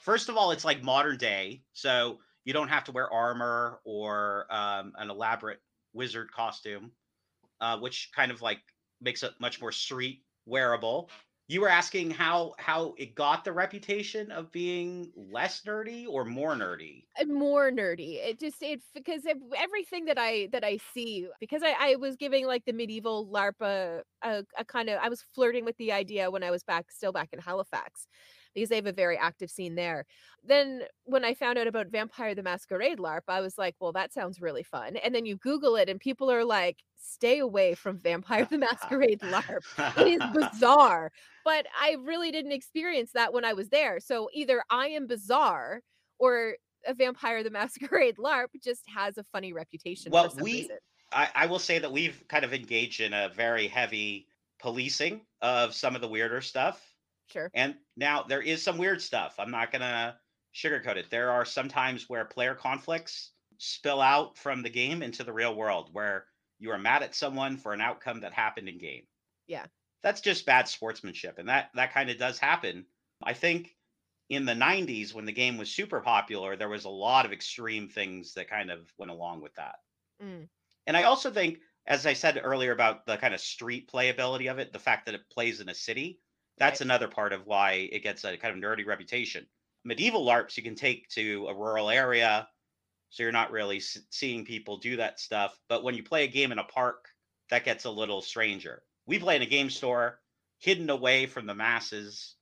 [0.00, 4.46] First of all, it's like modern day, so you don't have to wear armor or
[4.50, 5.60] um, an elaborate
[5.92, 6.90] wizard costume,
[7.60, 8.60] uh, which kind of like
[9.00, 11.10] makes it much more street wearable.
[11.48, 16.54] You were asking how how it got the reputation of being less nerdy or more
[16.54, 17.04] nerdy.
[17.18, 21.62] and more nerdy it just it because ev- everything that i that i see because
[21.62, 25.64] i i was giving like the medieval larpa a, a kind of i was flirting
[25.64, 28.06] with the idea when i was back still back in halifax
[28.54, 30.06] because they have a very active scene there.
[30.44, 34.12] Then when i found out about vampire the masquerade larp i was like well that
[34.12, 34.96] sounds really fun.
[34.96, 39.20] And then you google it and people are like stay away from vampire the masquerade
[39.20, 39.62] larp.
[39.98, 41.12] It is bizarre.
[41.44, 44.00] But i really didn't experience that when i was there.
[44.00, 45.80] So either i am bizarre
[46.18, 46.54] or
[46.86, 50.68] a vampire the masquerade larp just has a funny reputation Well, we,
[51.12, 54.26] I, I will say that we've kind of engaged in a very heavy
[54.60, 56.80] policing of some of the weirder stuff.
[57.32, 59.34] Sure And now there is some weird stuff.
[59.38, 60.16] I'm not going to
[60.54, 61.10] sugarcoat it.
[61.10, 65.54] There are some times where player conflicts spill out from the game into the real
[65.54, 66.26] world where
[66.58, 69.02] you are mad at someone for an outcome that happened in game.
[69.46, 69.66] Yeah.
[70.02, 72.86] That's just bad sportsmanship and that that kind of does happen.
[73.22, 73.76] I think
[74.28, 77.88] in the 90s when the game was super popular there was a lot of extreme
[77.88, 79.76] things that kind of went along with that.
[80.22, 80.48] Mm.
[80.86, 84.58] And I also think as I said earlier about the kind of street playability of
[84.58, 86.20] it, the fact that it plays in a city,
[86.58, 86.82] that's Right.
[86.82, 89.48] another part of why it gets a kind of nerdy reputation.
[89.84, 92.48] Medieval LARPs you can take to a rural area,
[93.10, 95.58] so you're not really s- seeing people do that stuff.
[95.68, 97.10] But when you play a game in a park,
[97.50, 98.84] that gets a little stranger.
[99.06, 100.22] We play in a game store,
[100.58, 102.36] hidden away from the masses,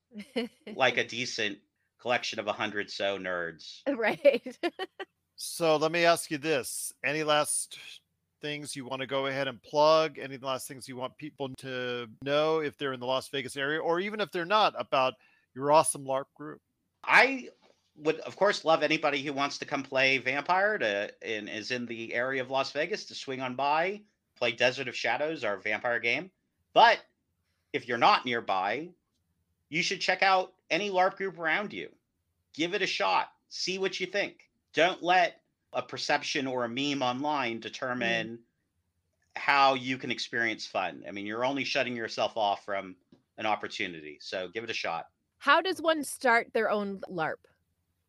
[0.75, 1.61] like a decent
[2.01, 3.83] collection of a hundred so nerds.
[3.89, 4.59] right
[5.37, 7.79] So let me ask you this: Any last
[8.41, 10.19] things you want to go ahead and plug?
[10.19, 13.81] Any last things you want people to know if they're in the Las Vegas area,
[13.81, 15.15] or even if they're not, about
[15.55, 16.61] your awesome LARP group?
[17.05, 17.49] I
[17.97, 21.87] would, of course, love anybody who wants to come play Vampire to and is in
[21.87, 24.01] the area of Las Vegas to swing on by,
[24.37, 26.31] play Desert of Shadows, our vampire game.
[26.73, 27.01] But
[27.73, 28.89] if you're not nearby,
[29.69, 31.89] you should check out any LARP group around you.
[32.55, 33.33] Give it a shot.
[33.49, 34.49] See what you think.
[34.73, 35.40] Don't let
[35.73, 38.39] a perception or a meme online determine
[39.37, 41.05] how you can experience fun.
[41.07, 42.97] I mean, you're only shutting yourself off from
[43.39, 44.19] an opportunity.
[44.21, 45.07] So give it a shot.
[45.39, 47.37] How does one start their own LARP?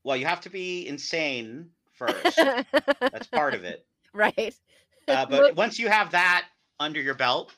[0.03, 2.36] Well, you have to be insane first.
[2.99, 3.86] That's part of it.
[4.14, 4.53] right.
[5.07, 6.45] Uh, but once you have that
[6.80, 7.53] under your belt,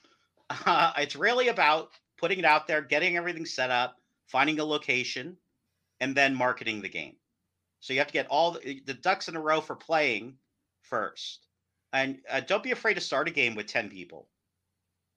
[0.49, 3.97] uh, it's really about putting it out there, getting everything set up,
[4.27, 5.37] finding a location,
[5.99, 7.15] and then marketing the game.
[7.83, 10.37] So you have to get all the, the ducks in a row for playing
[10.83, 11.47] first.
[11.91, 14.29] And uh, don't be afraid to start a game with 10 people.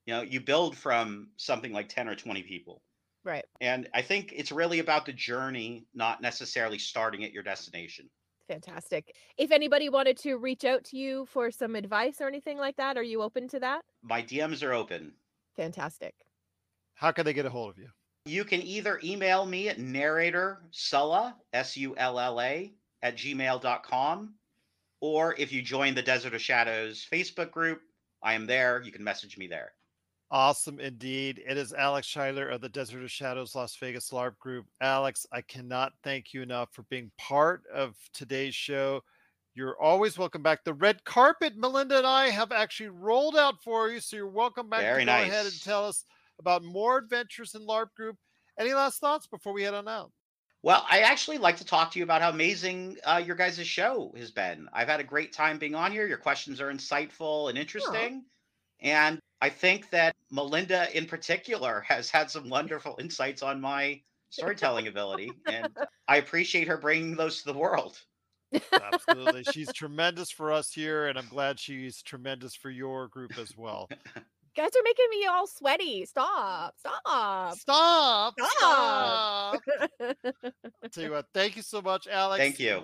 [0.04, 2.82] You know, you build from something like 10 or 20 people.
[3.22, 3.44] Right.
[3.60, 8.10] And I think it's really about the journey, not necessarily starting at your destination.
[8.48, 9.14] Fantastic.
[9.38, 12.96] If anybody wanted to reach out to you for some advice or anything like that,
[12.96, 13.82] are you open to that?
[14.02, 15.12] My DMs are open.
[15.54, 16.14] Fantastic.
[16.94, 17.90] How can they get a hold of you?
[18.26, 24.34] You can either email me at narrator sulla, S U L L A, at gmail.com,
[25.00, 27.82] or if you join the Desert of Shadows Facebook group,
[28.24, 28.82] I am there.
[28.84, 29.74] You can message me there.
[30.32, 31.40] Awesome indeed.
[31.46, 34.66] It is Alex Schuyler of the Desert of Shadows Las Vegas LARP Group.
[34.80, 39.04] Alex, I cannot thank you enough for being part of today's show.
[39.54, 40.64] You're always welcome back.
[40.64, 44.00] The red carpet, Melinda and I have actually rolled out for you.
[44.00, 45.30] So you're welcome back Very to go nice.
[45.30, 46.04] ahead and tell us
[46.38, 48.16] about more adventures in LARP Group.
[48.58, 50.10] Any last thoughts before we head on out?
[50.62, 54.12] Well, I actually like to talk to you about how amazing uh, your guys' show
[54.16, 54.68] has been.
[54.72, 56.06] I've had a great time being on here.
[56.06, 58.24] Your questions are insightful and interesting.
[58.80, 64.88] And I think that Melinda, in particular, has had some wonderful insights on my storytelling
[64.88, 65.30] ability.
[65.46, 65.68] And
[66.08, 68.00] I appreciate her bringing those to the world.
[68.72, 69.44] Absolutely.
[69.52, 73.88] She's tremendous for us here, and I'm glad she's tremendous for your group as well.
[74.56, 76.06] Guys are making me all sweaty.
[76.06, 76.74] Stop.
[76.78, 77.56] Stop.
[77.56, 78.34] Stop!
[78.40, 79.60] Stop.
[79.60, 79.62] Stop!
[80.92, 82.42] Tell you what, thank you so much, Alex.
[82.42, 82.82] Thank you.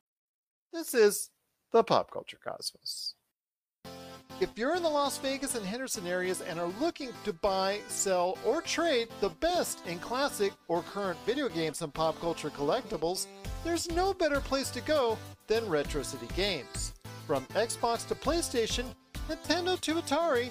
[0.74, 1.30] This is
[1.72, 3.14] the Pop Culture Cosmos.
[4.38, 8.36] If you're in the Las Vegas and Henderson areas and are looking to buy, sell,
[8.44, 13.26] or trade the best in classic or current video games and pop culture collectibles,
[13.64, 15.16] there's no better place to go
[15.46, 16.92] than Retro City Games.
[17.26, 18.84] From Xbox to PlayStation,
[19.28, 20.50] Nintendo to Atari,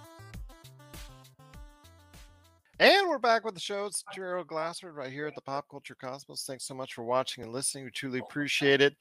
[2.81, 3.85] And we're back with the show.
[3.85, 6.45] It's Gerald Glassford right here at the Pop Culture Cosmos.
[6.47, 7.83] Thanks so much for watching and listening.
[7.83, 8.95] We truly appreciate it.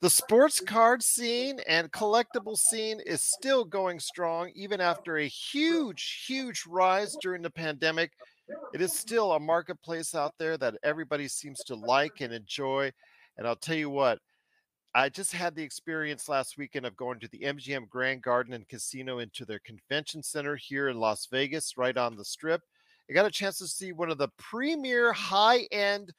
[0.00, 6.22] The sports card scene and collectible scene is still going strong, even after a huge,
[6.28, 8.12] huge rise during the pandemic.
[8.72, 12.92] It is still a marketplace out there that everybody seems to like and enjoy.
[13.36, 14.20] And I'll tell you what,
[14.94, 18.68] I just had the experience last weekend of going to the MGM Grand Garden and
[18.68, 22.62] Casino into their convention center here in Las Vegas, right on the strip.
[23.08, 26.12] I got a chance to see one of the premier high end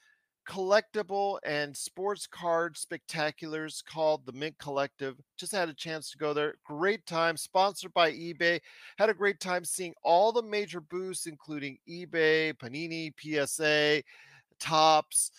[0.47, 5.15] collectible and sports card spectaculars called the Mint Collective.
[5.37, 6.55] Just had a chance to go there.
[6.63, 8.59] Great time, sponsored by eBay.
[8.97, 14.03] Had a great time seeing all the major booths, including eBay, Panini, PSA,
[14.59, 15.31] Topps.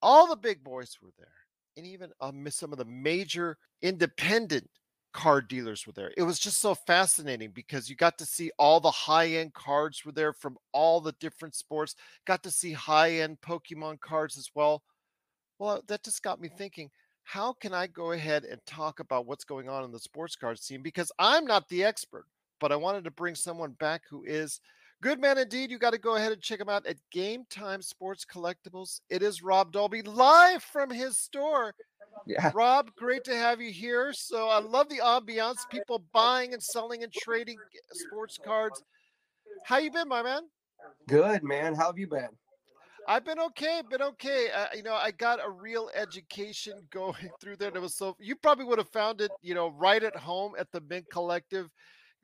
[0.00, 1.28] All the big boys were there,
[1.76, 4.68] and even um, some of the major independent
[5.12, 6.12] card dealers were there.
[6.16, 10.04] It was just so fascinating because you got to see all the high end cards
[10.04, 11.94] were there from all the different sports.
[12.26, 14.82] Got to see high end Pokemon cards as well.
[15.58, 16.90] Well, that just got me thinking
[17.24, 20.58] how can I go ahead and talk about what's going on in the sports card
[20.58, 20.82] scene?
[20.82, 22.26] Because I'm not the expert,
[22.60, 24.60] but I wanted to bring someone back who is.
[25.02, 25.72] Good man indeed.
[25.72, 29.00] You got to go ahead and check him out at Game Time Sports Collectibles.
[29.10, 31.74] It is Rob Dolby live from his store.
[32.24, 32.52] Yeah.
[32.54, 34.12] Rob, great to have you here.
[34.12, 37.56] So I love the ambiance, people buying and selling and trading
[37.90, 38.80] sports cards.
[39.64, 40.42] How you been, my man?
[41.08, 41.74] Good, man.
[41.74, 42.28] How have you been?
[43.08, 44.50] I've been okay, been okay.
[44.54, 47.72] Uh, you know, I got a real education going through there.
[47.72, 48.16] That was so.
[48.20, 51.68] You probably would have found it, you know, right at home at the Mint Collective.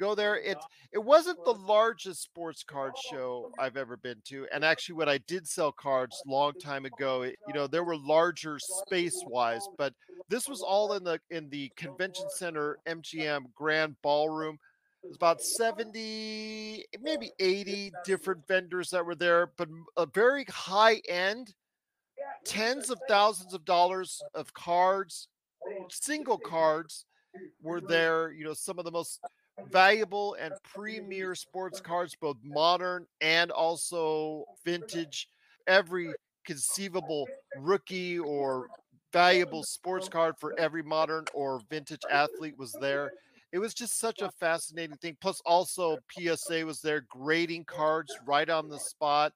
[0.00, 0.36] Go there.
[0.36, 0.58] It
[0.92, 5.18] it wasn't the largest sports card show I've ever been to, and actually, when I
[5.18, 9.92] did sell cards long time ago, it, you know, there were larger space wise, but
[10.28, 14.58] this was all in the in the convention center MGM Grand Ballroom.
[15.02, 21.54] There's about 70, maybe 80 different vendors that were there, but a very high end,
[22.44, 25.28] tens of thousands of dollars of cards,
[25.90, 27.04] single cards
[27.62, 28.32] were there.
[28.32, 29.20] You know, some of the most
[29.70, 35.28] valuable and premier sports cards, both modern and also vintage.
[35.66, 36.12] Every
[36.46, 38.68] conceivable rookie or
[39.12, 43.12] valuable sports card for every modern or vintage athlete was there.
[43.52, 45.16] It was just such a fascinating thing.
[45.20, 49.32] Plus, also PSA was there grading cards right on the spot.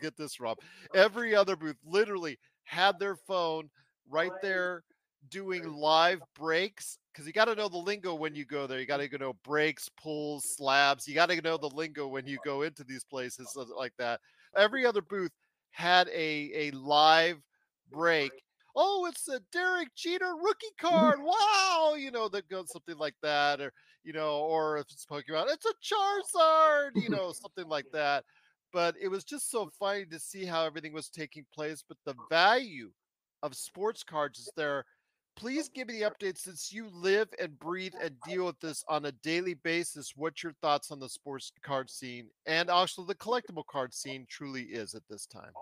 [0.00, 0.58] Get this, Rob.
[0.94, 3.70] Every other booth literally had their phone
[4.08, 4.82] right there
[5.30, 8.78] doing live breaks because you got to know the lingo when you go there.
[8.78, 11.08] You got to know breaks, pulls, slabs.
[11.08, 14.20] You got to know the lingo when you go into these places like that.
[14.56, 15.32] Every other booth
[15.70, 17.38] had a a live
[17.90, 18.32] break.
[18.74, 21.20] Oh, it's a Derek Jeter rookie card.
[21.22, 23.72] Wow, you know that goes something like that, or
[24.04, 28.24] you know, or if it's Pokemon, it's a Charizard, you know, something like that.
[28.72, 31.82] But it was just so funny to see how everything was taking place.
[31.86, 32.90] But the value
[33.42, 34.84] of sports cards is there
[35.36, 39.04] please give me the update since you live and breathe and deal with this on
[39.04, 40.12] a daily basis.
[40.16, 44.62] What's your thoughts on the sports card scene and also the collectible card scene truly
[44.62, 45.52] is at this time?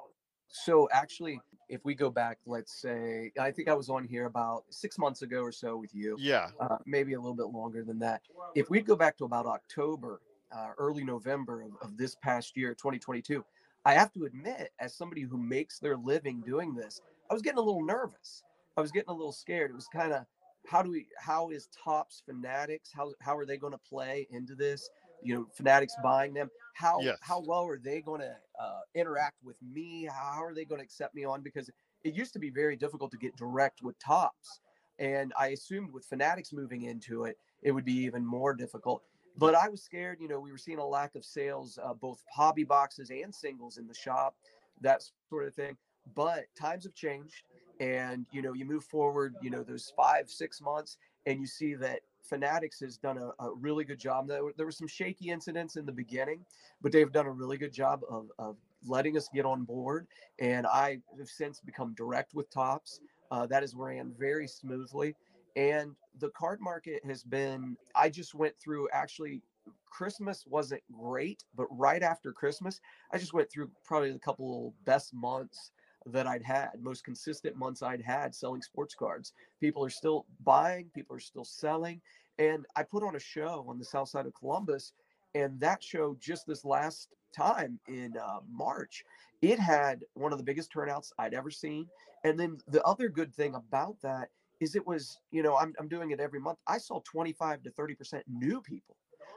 [0.48, 4.62] So actually, if we go back, let's say, I think I was on here about
[4.70, 6.16] six months ago or so with you.
[6.20, 6.50] Yeah.
[6.60, 8.22] Uh, maybe a little bit longer than that.
[8.54, 10.20] If we go back to about October,
[10.56, 13.44] uh, early November of, of this past year, 2022,
[13.84, 17.58] I have to admit, as somebody who makes their living doing this, I was getting
[17.58, 18.44] a little nervous
[18.76, 19.70] I was getting a little scared.
[19.70, 20.24] It was kind of
[20.66, 24.54] how do we how is Topps Fanatics how how are they going to play into
[24.54, 24.88] this?
[25.22, 26.50] You know, Fanatics buying them.
[26.74, 27.18] How yes.
[27.20, 30.08] how well are they going to uh, interact with me?
[30.10, 31.42] How are they going to accept me on?
[31.42, 31.70] Because
[32.02, 34.60] it used to be very difficult to get direct with Topps,
[34.98, 39.02] and I assumed with Fanatics moving into it, it would be even more difficult.
[39.36, 40.18] But I was scared.
[40.20, 43.78] You know, we were seeing a lack of sales, uh, both hobby boxes and singles
[43.78, 44.36] in the shop,
[44.80, 45.76] that sort of thing.
[46.14, 47.42] But times have changed
[47.80, 50.96] and you know you move forward you know those five six months
[51.26, 54.28] and you see that fanatics has done a, a really good job.
[54.28, 56.44] There, were some shaky incidents in the beginning
[56.82, 58.56] but they've done a really good job of, of
[58.86, 60.06] letting us get on board
[60.38, 63.00] and i have since become direct with Topps
[63.30, 65.14] uh, that has ran very smoothly
[65.56, 69.40] and the card market has been i just went through actually
[69.88, 72.80] christmas wasn't great but right after christmas
[73.12, 75.70] i just went through probably a couple best months
[76.06, 79.32] that I'd had, most consistent months I'd had selling sports cards.
[79.60, 82.00] People are still buying, people are still selling.
[82.38, 84.92] And I put on a show on the south side of Columbus,
[85.34, 89.04] and that show just this last time in uh, March,
[89.42, 91.86] it had one of the biggest turnouts I'd ever seen.
[92.24, 94.30] And then the other good thing about that
[94.60, 96.58] is it was, you know, I'm, I'm doing it every month.
[96.66, 98.96] I saw 25 to 30% new people,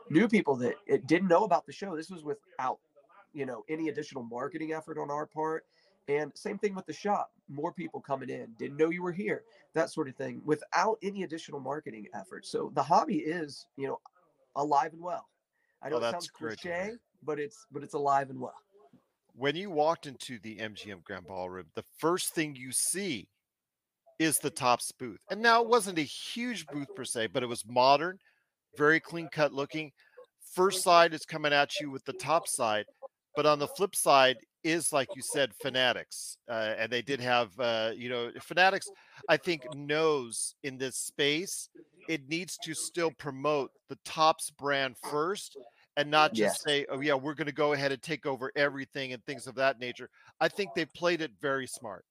[0.09, 0.75] new people that
[1.07, 1.95] didn't know about the show.
[1.95, 2.79] This was without,
[3.33, 5.65] you know, any additional marketing effort on our part
[6.07, 9.43] and same thing with the shop, more people coming in, didn't know you were here,
[9.73, 12.45] that sort of thing, without any additional marketing effort.
[12.45, 13.99] So the hobby is, you know,
[14.55, 15.27] alive and well.
[15.81, 16.93] I know oh, it sounds cliche,
[17.23, 18.55] but it's but it's alive and well.
[19.35, 23.27] When you walked into the MGM Grand Ballroom, the first thing you see
[24.17, 25.19] is the Topps booth.
[25.29, 28.17] And now it wasn't a huge booth per se, but it was modern,
[28.75, 29.91] very clean cut looking.
[30.53, 32.85] First side is coming at you with the top side,
[33.35, 37.49] but on the flip side is like you said fanatics uh, and they did have
[37.59, 38.89] uh, you know fanatics
[39.29, 41.69] i think knows in this space
[42.07, 45.57] it needs to still promote the Topps brand first
[45.97, 49.13] and not just say oh yeah we're going to go ahead and take over everything
[49.13, 50.09] and things of that nature.
[50.39, 52.05] I think they played it very smart.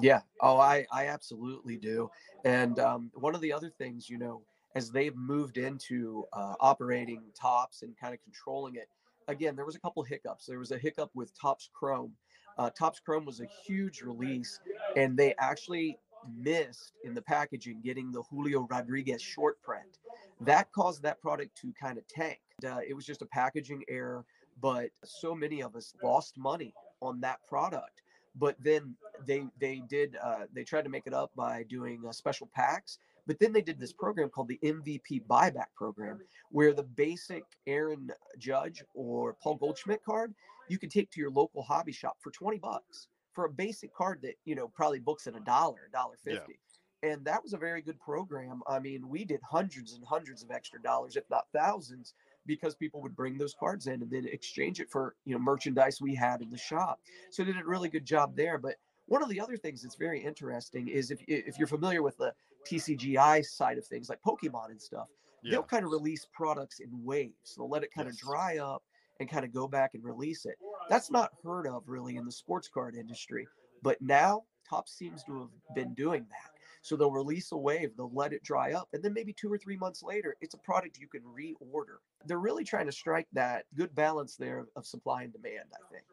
[0.00, 0.20] Yeah.
[0.40, 2.10] Oh i i absolutely do
[2.44, 4.42] and um, one of the other things you know
[4.74, 8.88] as they've moved into uh, operating Topps and kind of controlling it
[9.28, 10.46] again, there was a couple hiccups.
[10.46, 12.12] There was a hiccup with Topps Chrome.
[12.58, 14.60] Uh, Topps Chrome was a huge release,
[14.96, 15.98] and they actually
[16.34, 19.98] missed in the packaging getting the Julio Rodriguez short print.
[20.40, 22.40] That caused that product to kind of tank.
[22.64, 24.24] Uh, it was just a packaging error,
[24.60, 28.02] but so many of us lost money on that product.
[28.38, 28.94] But then
[29.26, 32.98] they they did uh, they tried to make it up by doing uh, special packs
[33.26, 36.20] but then they did this program called the MVP buyback program,
[36.50, 40.34] where the basic Aaron Judge or Paul Goldschmidt card
[40.68, 44.20] you can take to your local hobby shop for 20 bucks for a basic card
[44.22, 46.58] that, you know, probably books at a dollar, a dollar fifty.
[47.02, 48.62] And that was a very good program.
[48.66, 52.14] I mean, we did hundreds and hundreds of extra dollars, if not thousands,
[52.46, 56.00] because people would bring those cards in and then exchange it for you know merchandise
[56.00, 56.98] we had in the shop.
[57.30, 58.56] So they did a really good job there.
[58.56, 62.16] But one of the other things that's very interesting is if if you're familiar with
[62.16, 62.32] the
[62.66, 65.08] TCGI side of things, like Pokemon and stuff,
[65.42, 65.52] yeah.
[65.52, 67.54] they'll kind of release products in waves.
[67.56, 68.14] They'll let it kind yes.
[68.14, 68.82] of dry up
[69.20, 70.56] and kind of go back and release it.
[70.88, 73.46] That's not heard of really in the sports card industry.
[73.82, 76.50] But now Topps seems to have been doing that.
[76.82, 79.58] So they'll release a wave, they'll let it dry up, and then maybe two or
[79.58, 81.96] three months later, it's a product you can reorder.
[82.26, 86.04] They're really trying to strike that good balance there of supply and demand, I think.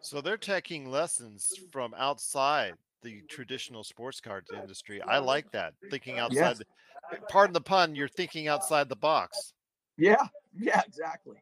[0.00, 5.00] So they're taking lessons from outside the traditional sports card industry.
[5.02, 5.74] I like that.
[5.90, 6.36] Thinking outside.
[6.36, 6.58] Yes.
[6.58, 6.64] The,
[7.28, 7.94] pardon the pun.
[7.94, 9.52] You're thinking outside the box.
[9.96, 10.26] Yeah,
[10.58, 11.36] yeah, exactly.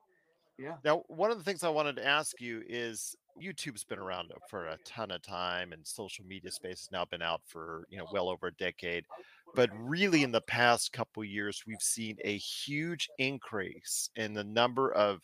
[0.58, 0.74] Yeah.
[0.84, 4.66] Now, one of the things I wanted to ask you is YouTube's been around for
[4.66, 8.06] a ton of time, and social media space has now been out for you know
[8.12, 9.04] well over a decade.
[9.54, 14.92] But really, in the past couple years, we've seen a huge increase in the number
[14.92, 15.20] of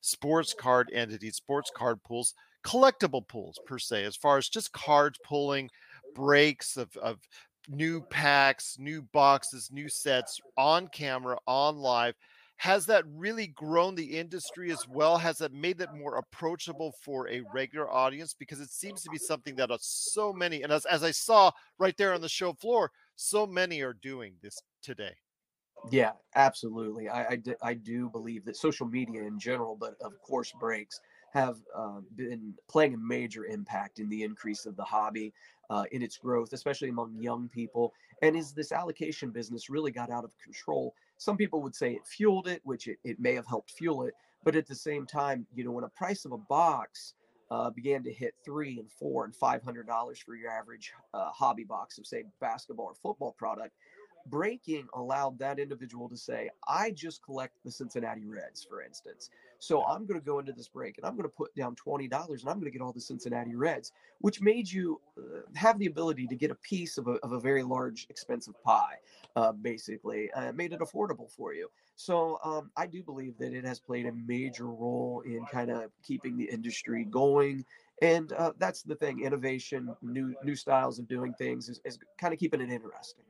[0.00, 2.34] sports card entities, sports card pools,
[2.68, 5.70] collectible pools per se, as far as just cards pulling
[6.14, 7.20] breaks of, of
[7.68, 12.14] new packs, new boxes, new sets on camera, on live.
[12.56, 15.16] Has that really grown the industry as well?
[15.16, 18.34] Has it made it more approachable for a regular audience?
[18.34, 21.52] Because it seems to be something that uh, so many, and as, as I saw
[21.78, 25.14] right there on the show floor, so many are doing this today.
[25.90, 27.08] Yeah, absolutely.
[27.08, 31.00] I, I, d- I do believe that social media in general, but of course, breaks
[31.32, 35.32] have uh, been playing a major impact in the increase of the hobby,
[35.70, 37.92] uh, in its growth, especially among young people.
[38.22, 42.06] And as this allocation business really got out of control, some people would say it
[42.06, 44.14] fueled it, which it, it may have helped fuel it.
[44.44, 47.14] But at the same time, you know, when a price of a box
[47.50, 51.30] uh, began to hit three and four and five hundred dollars for your average uh,
[51.30, 53.74] hobby box of say basketball or football product,
[54.26, 59.30] breaking allowed that individual to say, I just collect the Cincinnati Reds, for instance.
[59.58, 62.04] So I'm going to go into this break and I'm going to put down $20
[62.04, 65.86] and I'm going to get all the Cincinnati Reds, which made you uh, have the
[65.86, 68.96] ability to get a piece of a, of a very large, expensive pie,
[69.36, 70.30] uh, basically.
[70.32, 71.68] Uh, made it affordable for you.
[71.96, 75.90] So um, I do believe that it has played a major role in kind of
[76.02, 77.64] keeping the industry going.
[78.00, 82.32] And uh, that's the thing innovation, new new styles of doing things is, is kind
[82.32, 83.24] of keeping it interesting.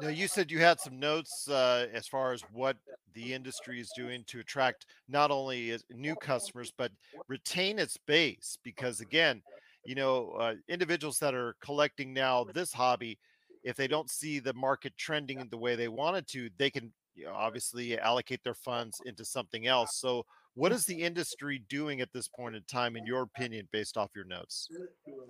[0.00, 2.76] Now, you said you had some notes uh, as far as what
[3.14, 6.92] the industry is doing to attract not only new customers, but
[7.28, 8.56] retain its base.
[8.64, 9.42] Because again,
[9.84, 13.18] you know, uh, individuals that are collecting now this hobby,
[13.62, 17.26] if they don't see the market trending the way they wanted to, they can you
[17.26, 19.96] know, obviously allocate their funds into something else.
[19.96, 20.24] So,
[20.54, 24.10] what is the industry doing at this point in time, in your opinion, based off
[24.14, 24.68] your notes?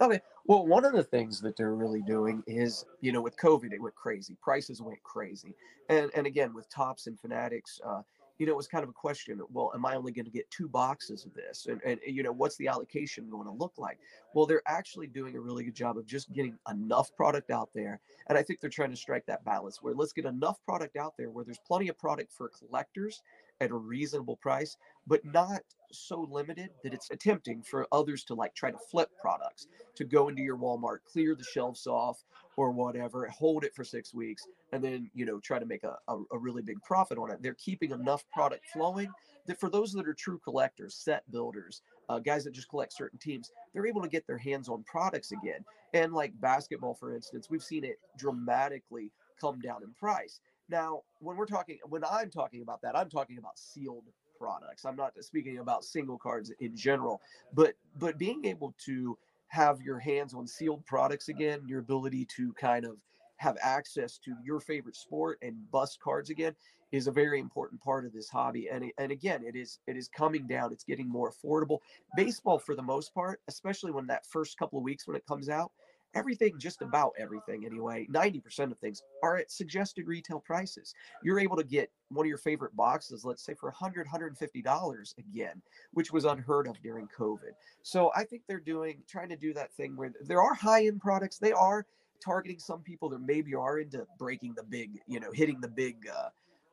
[0.01, 0.21] Okay.
[0.47, 3.81] Well, one of the things that they're really doing is, you know, with COVID, it
[3.81, 4.37] went crazy.
[4.43, 5.55] Prices went crazy.
[5.89, 8.03] And and again, with Topps and Fanatics, uh,
[8.39, 9.41] you know, it was kind of a question.
[9.53, 11.67] Well, am I only going to get two boxes of this?
[11.71, 14.01] And and you know, what's the allocation going to look like?
[14.35, 18.01] Well, they're actually doing a really good job of just getting enough product out there.
[18.29, 21.15] And I think they're trying to strike that balance where let's get enough product out
[21.17, 23.23] there where there's plenty of product for collectors
[23.63, 28.55] at a reasonable price, but not so limited that it's tempting for others to like
[28.55, 32.25] try to flip products to go into your Walmart, clear the shelves off
[32.57, 35.97] or whatever, hold it for six weeks, and then you know try to make a,
[36.09, 37.43] a, a really big profit on it.
[37.43, 39.09] They're keeping enough product flowing
[39.47, 43.19] that for those that are true collectors, set builders, uh, guys that just collect certain
[43.19, 45.65] teams, they're able to get their hands on products again.
[45.95, 49.11] And like basketball, for instance, we've seen it dramatically
[49.41, 50.41] come down in price.
[50.69, 54.05] Now, when we're talking, when I'm talking about that, I'm talking about sealed
[54.39, 54.85] products.
[54.85, 57.21] I'm not speaking about single cards in general,
[57.53, 59.17] but but being able to
[59.49, 62.97] have your hands on sealed products again, your ability to kind of
[63.37, 66.55] have access to your favorite sport and bust cards again
[66.91, 68.69] is a very important part of this hobby.
[68.69, 70.73] And and again it is it is coming down.
[70.73, 71.79] It's getting more affordable.
[72.17, 75.49] Baseball for the most part especially when that first couple of weeks when it comes
[75.49, 75.73] out
[76.15, 80.95] everything just about everything anyway 90% of things are at suggested retail prices.
[81.23, 85.15] You're able to get one of your favorite boxes let's say for 100 150 dollars
[85.19, 85.61] again
[85.93, 87.53] which was unheard of during covid.
[87.83, 91.01] So i think they're doing trying to do that thing where there are high end
[91.01, 91.87] products they are
[92.23, 95.97] targeting some people that maybe are into breaking the big you know hitting the big
[96.15, 96.29] uh,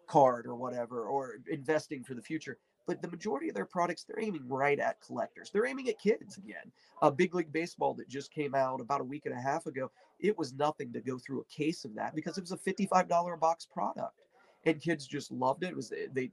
[0.08, 2.58] card or whatever or investing for the future
[2.90, 5.52] but the majority of their products they're aiming right at collectors.
[5.52, 6.72] They're aiming at kids again.
[7.04, 9.92] A big league baseball that just came out about a week and a half ago
[10.20, 13.34] it was nothing to go through a case of that because it was a $55
[13.34, 14.22] a box product.
[14.66, 16.32] And kids just loved it, it was they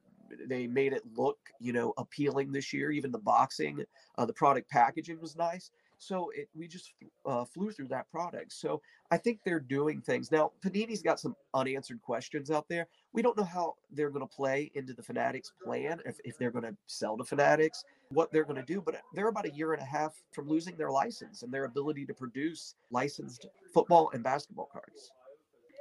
[0.49, 2.91] they made it look you know appealing this year.
[2.91, 3.85] Even the boxing
[4.19, 5.71] uh, the product packaging was nice.
[5.99, 6.93] So it we just
[7.25, 8.53] uh, flew through that product.
[8.53, 8.83] So
[9.13, 10.33] i think they're doing things.
[10.33, 14.33] Now panini's got some unanswered questions out there we don't know how they're going to
[14.37, 18.45] play into the fanatics plan if, if they're going to sell to fanatics what they're
[18.45, 21.43] going to do but they're about a year and a half from losing their license
[21.43, 25.11] and their ability to produce licensed football and basketball cards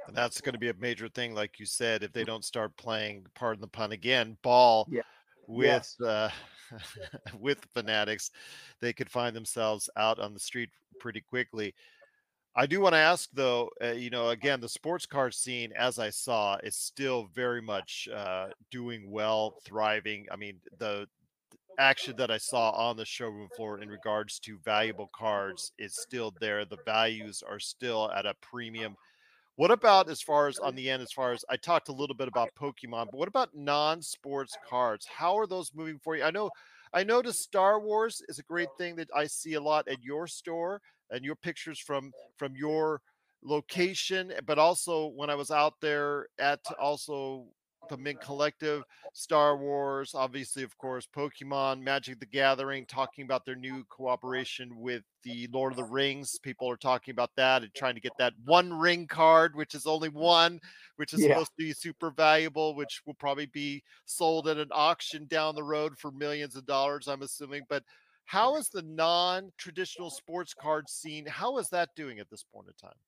[0.08, 2.76] And that's going to be a major thing, like you said, if they don't start
[2.76, 5.02] playing, pardon the pun again, ball Yeah.
[5.46, 6.00] with Yes.
[6.00, 6.30] uh,
[7.38, 8.30] with fanatics,
[8.80, 10.70] they could find themselves out on the street
[11.00, 11.74] pretty quickly.
[12.58, 15.98] I do want to ask though, uh, you know, again, the sports card scene, as
[15.98, 20.26] I saw, is still very much uh, doing well, thriving.
[20.32, 21.06] I mean, the
[21.78, 26.32] action that I saw on the showroom floor in regards to valuable cards is still
[26.40, 26.64] there.
[26.64, 28.96] The values are still at a premium.
[29.56, 32.16] What about as far as on the end, as far as I talked a little
[32.16, 35.06] bit about Pokemon, but what about non-sports cards?
[35.06, 36.22] How are those moving for you?
[36.22, 36.50] I know
[36.94, 40.26] I noticed Star Wars is a great thing that I see a lot at your
[40.26, 40.80] store
[41.10, 43.00] and your pictures from from your
[43.42, 47.46] location, eh, but also when I was out there at also
[47.88, 48.82] the Mint Collective,
[49.12, 55.02] Star Wars, obviously, of course, Pokemon, Magic the Gathering, talking about their new cooperation with
[55.22, 56.38] the Lord of the Rings.
[56.42, 59.86] People are talking about that and trying to get that one ring card, which is
[59.86, 60.14] only mm.
[60.14, 60.60] one,
[60.96, 61.28] which is Yeah.
[61.28, 65.62] supposed to be super valuable, which will probably be sold at an auction down the
[65.62, 67.62] road for millions of dollars, I'm assuming.
[67.68, 67.84] But
[68.26, 71.26] how is the non-traditional sports card scene?
[71.26, 72.98] How is that doing at this point in time?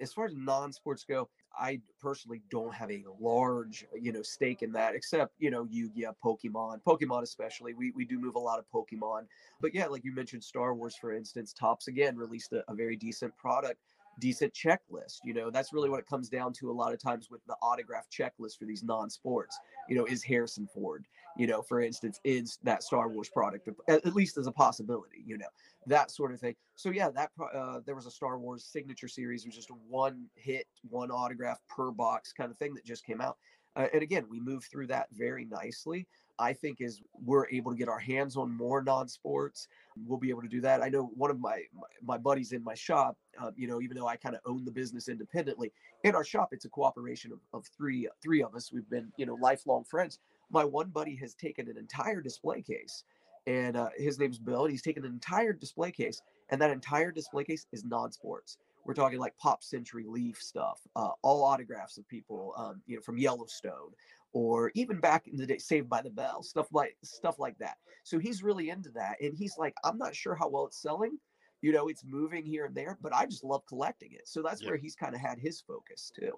[0.00, 1.28] as far as non-sports go,
[1.58, 6.14] I personally don't have a large, you know, stake in that, except you know, Yu-Gi-Oh,
[6.24, 7.74] Pokemon, Pokemon especially.
[7.74, 9.26] We we do move a lot of Pokemon,
[9.60, 12.96] but yeah, like you mentioned, Star Wars, for instance, Topps again released a, a very
[12.96, 13.80] decent product,
[14.20, 15.18] decent checklist.
[15.24, 17.56] You know, that's really what it comes down to a lot of times with the
[17.62, 19.58] autograph checklist for these non-sports.
[19.88, 21.06] You know, is Harrison Ford,
[21.38, 25.22] you know, for instance, is that Star Wars product at, least as a possibility.
[25.24, 25.46] You know,
[25.86, 26.56] that sort of thing.
[26.74, 30.26] So yeah, that uh, there was a Star Wars signature series, which was just one
[30.34, 33.38] hit, one autograph per box kind of thing that just came out.
[33.76, 36.06] Uh, and again, we moved through that very nicely.
[36.40, 39.66] I think as we're able to get our hands on more non-sports,
[40.06, 40.82] we'll be able to do that.
[40.82, 43.96] I know one of my my, my buddies in my shop, uh, you know, even
[43.96, 45.72] though I kind of own the business independently,
[46.04, 48.72] in our shop it's a cooperation of, of three three of us.
[48.72, 50.20] We've been you know lifelong friends.
[50.50, 53.04] My one buddy has taken an entire display case
[53.48, 56.20] and uh, his name's Bill, and he's taken an entire display case,
[56.50, 58.58] and that entire display case is non-sports.
[58.84, 63.02] We're talking like Pop Century Leaf stuff, uh, all autographs of people, um, you know,
[63.02, 63.92] from Yellowstone,
[64.34, 67.78] or even back in the day, Saved by the Bell, stuff like stuff like that.
[68.04, 71.18] So he's really into that, and he's like, I'm not sure how well it's selling,
[71.62, 74.28] you know, it's moving here and there, but I just love collecting it.
[74.28, 76.32] So that's where he's kind of had his focus too.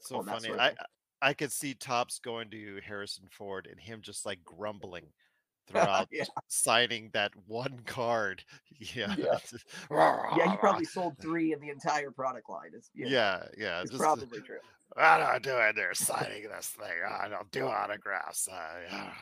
[0.00, 0.50] So funny.
[0.58, 0.72] I.
[1.24, 5.06] I could see Topps going to Harrison Ford and him just like grumbling
[5.66, 6.24] throughout Yeah.
[6.48, 8.44] signing that one card.
[8.78, 9.14] Yeah.
[9.16, 9.38] Yeah.
[10.36, 12.70] Yeah, he probably sold three in the entire product line.
[12.74, 13.80] It's yeah, Yeah, yeah.
[13.82, 14.58] it's just, uh, probably true.
[14.94, 16.86] What am I doing there signing this thing?
[17.08, 18.48] I don't do autographs.
[18.50, 19.12] Yeah.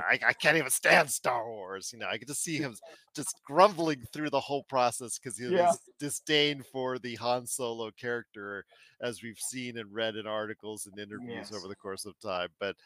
[0.00, 1.90] I, I can't even stand Star Wars.
[1.92, 2.74] You know, I could just see him
[3.14, 5.72] just grumbling through the whole process because he Yeah.
[5.98, 8.64] disdain for the Han Solo character,
[9.02, 11.52] as we've seen and read in articles and interviews Yes.
[11.52, 12.48] over the course of time.
[12.58, 12.76] But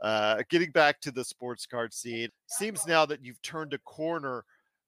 [0.00, 4.44] uh, getting back to the sports card scene, seems now that you've turned a corner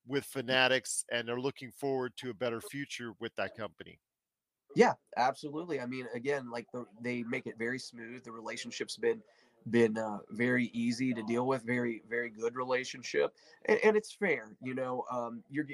[0.06, 4.00] with Fanatics and are looking forward to a better future with that company.
[4.74, 5.80] Yeah, absolutely.
[5.80, 8.24] I mean, again, like the, they make it very smooth.
[8.24, 9.22] The relationship's been
[9.70, 11.62] been uh, very easy to deal with.
[11.62, 13.34] Very very good relationship,
[13.66, 14.56] and, and it's fair.
[14.62, 15.66] You know, um, you're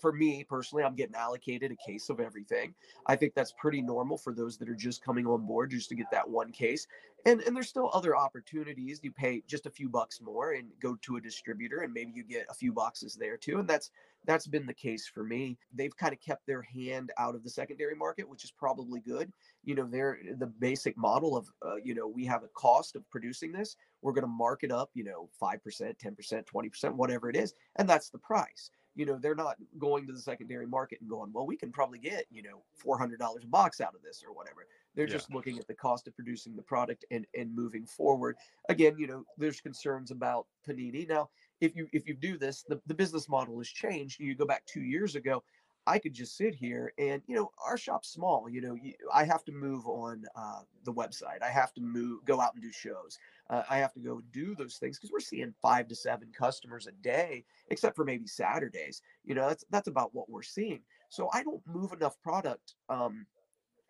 [0.00, 2.74] for me personally, I'm getting allocated a case of everything.
[3.06, 5.94] I think that's pretty normal for those that are just coming on board just to
[5.94, 6.86] get that one case.
[7.26, 9.00] And and there's still other opportunities.
[9.02, 12.22] You pay just a few bucks more and go to a distributor, and maybe you
[12.22, 13.58] get a few boxes there too.
[13.60, 13.90] And that's
[14.26, 15.58] that's been the case for me.
[15.72, 19.32] They've kind of kept their hand out of the secondary market, which is probably good.
[19.64, 23.08] You know, they're the basic model of, uh, you know, we have a cost of
[23.10, 23.76] producing this.
[24.02, 27.54] We're going to mark it up, you know, 5%, 10%, 20%, whatever it is.
[27.76, 28.70] And that's the price.
[28.96, 31.98] You know, they're not going to the secondary market and going, well, we can probably
[31.98, 34.66] get, you know, $400 a box out of this or whatever.
[34.94, 35.14] They're Yeah.
[35.14, 38.36] just looking at the cost of producing the product and, and moving forward.
[38.68, 41.08] Again, you know, there's concerns about Panini.
[41.08, 41.30] Now,
[41.60, 44.20] if you if you do this, the, the business model has changed.
[44.20, 45.42] You go back two years ago,
[45.86, 48.48] I could just sit here and you know our shop's small.
[48.48, 51.42] You know, you, I have to move on uh, the website.
[51.42, 53.18] I have to move, go out and do shows.
[53.50, 56.86] Uh, I have to go do those things because we're seeing five to seven customers
[56.86, 59.02] a day, except for maybe Saturdays.
[59.24, 60.80] You know, that's that's about what we're seeing.
[61.10, 62.74] So I don't move enough product.
[62.88, 63.26] Um,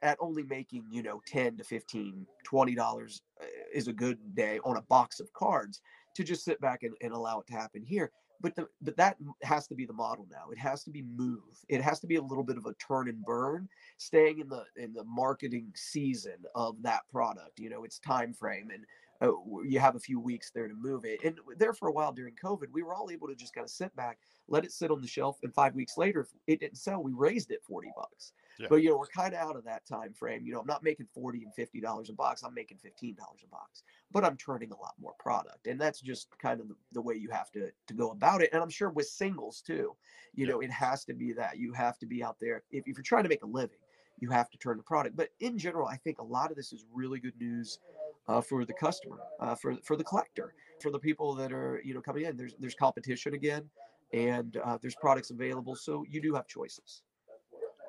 [0.04, 4.60] at only making you know 10 to 15 20 dollars uh, is a good day
[4.64, 5.80] on a box of cards
[6.14, 8.12] to just sit back and, and allow it to happen here.
[8.40, 10.50] But the but that has to be the model now.
[10.52, 11.40] It has to be move.
[11.68, 14.64] It has to be a little bit of a turn and burn staying in the
[14.76, 17.58] in the marketing season of that product.
[17.58, 18.84] You know its time frame and
[19.22, 19.32] uh,
[19.64, 21.24] you have a few weeks there to move it.
[21.24, 23.70] And there for a while during covid we were all able to just kind of
[23.70, 26.76] sit back let it sit on the shelf and five weeks later if it didn't
[26.76, 28.68] sell we raised it 40 bucks Yeah.
[28.68, 30.82] but you know we're kind of out of that time frame you know i'm not
[30.82, 34.36] making 40 and 50 dollars a box i'm making 15 dollars a box but i'm
[34.36, 37.50] turning a lot more product and that's just kind of the, the way you have
[37.52, 39.96] to to go about it and i'm sure with singles too
[40.34, 40.52] you Yeah.
[40.52, 43.02] know it has to be that you have to be out there if, if you're
[43.02, 43.78] trying to make a living
[44.18, 46.72] you have to turn the product but in general i think a lot of this
[46.72, 47.78] is really good news
[48.26, 51.92] uh, for the customer, uh, for for the collector, for the people that are you
[51.92, 52.36] know coming in.
[52.36, 53.68] There's there's competition again,
[54.12, 57.02] and uh, there's products available, so you do have choices.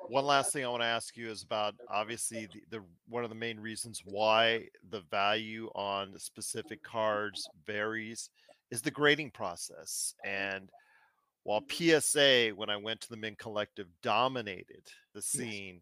[0.08, 3.30] One last thing I want to ask you is about obviously the, the one of
[3.30, 8.30] the main reasons why the value on specific cards varies
[8.70, 10.14] is the grading process.
[10.24, 10.70] And
[11.42, 14.82] while PSA, when I went to the Mint Collective, dominated
[15.14, 15.80] the scene,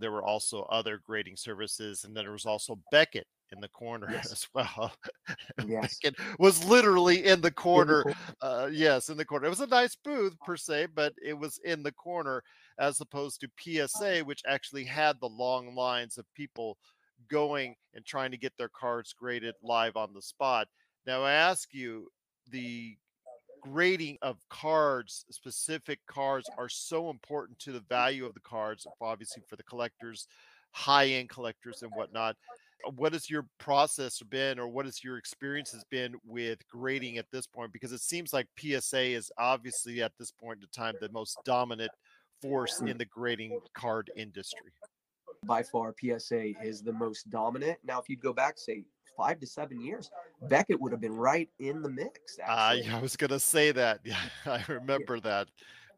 [0.00, 4.22] there were also other grading services, and then there was also Beckett in the corner
[4.22, 4.32] Yes.
[4.32, 4.92] as well.
[5.58, 6.02] Yes.
[6.02, 8.06] Beckett was literally in the In the corner
[8.40, 9.46] uh, yes, in the corner.
[9.46, 12.42] It was a nice booth per se, but it was in the corner
[12.78, 16.78] as opposed to PSA, which actually had the long lines of people
[17.28, 20.68] going and trying to get their cards graded live on the spot.
[21.06, 22.08] Now, I ask you,
[22.48, 22.96] the
[23.62, 27.88] grading of cards, specific cards, are so important to the mm.
[27.88, 30.26] value of the cards, obviously for the collectors,
[30.72, 32.36] high end collectors, and whatnot.
[32.86, 37.16] Uh, what has your process been or what has your experience has been with grading
[37.18, 37.72] at this point?
[37.72, 41.92] Because it seems like psa is obviously at this point in time the most dominant
[42.42, 42.90] force mm.
[42.90, 44.72] in the grading card industry.
[45.46, 47.78] By far PSA is the most dominant.
[47.84, 48.84] Now, if you'd go back, say
[49.16, 50.10] five to seven years,
[50.48, 52.38] Beckett would have been right in the mix.
[52.46, 55.48] uh, yeah, i was gonna say that yeah i remember that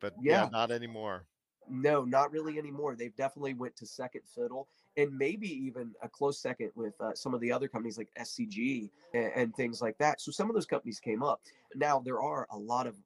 [0.01, 0.49] but yeah, Yeah.
[0.51, 1.27] not anymore
[1.69, 2.95] No, not really anymore.
[2.95, 7.33] They've definitely went to second fiddle, and maybe even a close second with uh, some
[7.33, 10.21] of the other companies like SCG and, and things like that.
[10.21, 11.41] So some of those companies came up.
[11.75, 12.97] Now there are a lot of,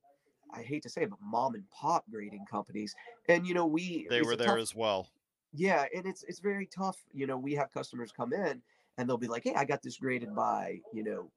[0.52, 2.96] I hate to say it, but mom and pop grading companies,
[3.28, 5.08] and you know we they were there tough- as well
[5.54, 6.98] Yeah, and it's it's very tough.
[7.12, 8.60] You know, we have customers come in
[8.98, 11.30] and they'll be like, "Hey, I got this graded by you know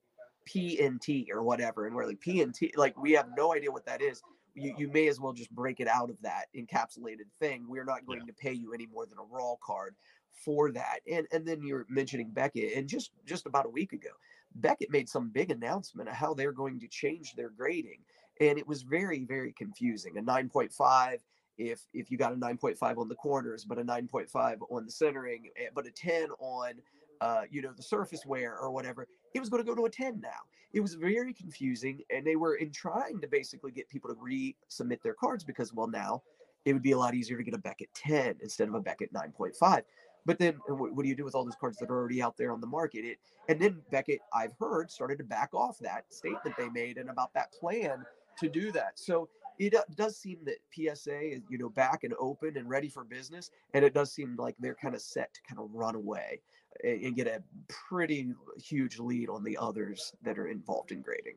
[0.50, 4.22] PNT or whatever," and we're like, "PNT?" Like we have no idea what that is.
[4.56, 7.66] You you may as well just break it out of that encapsulated thing.
[7.70, 9.96] We're not going to pay you any more than a raw card
[10.44, 11.00] for that.
[11.10, 14.10] And and then you're mentioning Beckett, and just just about a week ago,
[14.56, 18.00] Beckett made some big announcement of how they're going to change their grading,
[18.42, 20.18] and it was very very confusing.
[20.18, 21.20] A 9.5
[21.58, 25.50] if if you got a 9.5 on the corners but a 9.5 on the centering
[25.58, 26.74] eh, but a 10 on
[27.22, 29.90] uh, you know the surface wear or whatever it was going to go to a
[29.90, 30.30] 10 now.
[30.74, 35.02] It was very confusing and they were in trying to basically get people to resubmit
[35.02, 36.24] their cards because well now
[36.66, 39.14] it would be a lot easier to get a beckett 10 instead of a beckett
[39.14, 39.84] 9.5
[40.26, 42.22] but then uh, what, what do you do with all those cards that are already
[42.22, 43.04] out there on the market?
[43.06, 43.18] It
[43.50, 47.34] and then beckett i've heard started to back off that statement they made and about
[47.34, 48.06] that plan
[48.38, 49.00] to do that.
[49.00, 53.04] So it does seem that PSA is, you know, back and open and ready for
[53.04, 56.42] business, and it does seem like they're kind of set to kind of run away
[56.84, 61.36] and, get a pretty huge lead on the others that are involved in grading.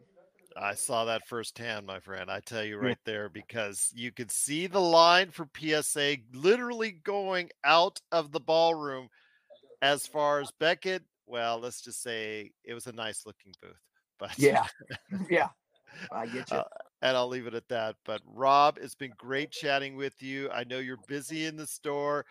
[0.56, 2.30] I saw that firsthand, my friend.
[2.30, 7.50] I tell you right there because you could see the line for PSA literally going
[7.64, 9.08] out of the ballroom.
[9.82, 13.72] As far as Beckett, well, let's just say it was a nice looking booth.
[14.18, 14.66] But Yeah,
[15.30, 15.48] yeah,
[16.12, 16.58] I get you.
[16.58, 16.64] Uh,
[17.02, 17.96] and I'll leave it at that.
[18.04, 20.50] But Rob, it's been great chatting with you.
[20.50, 22.24] I know you're busy in the store.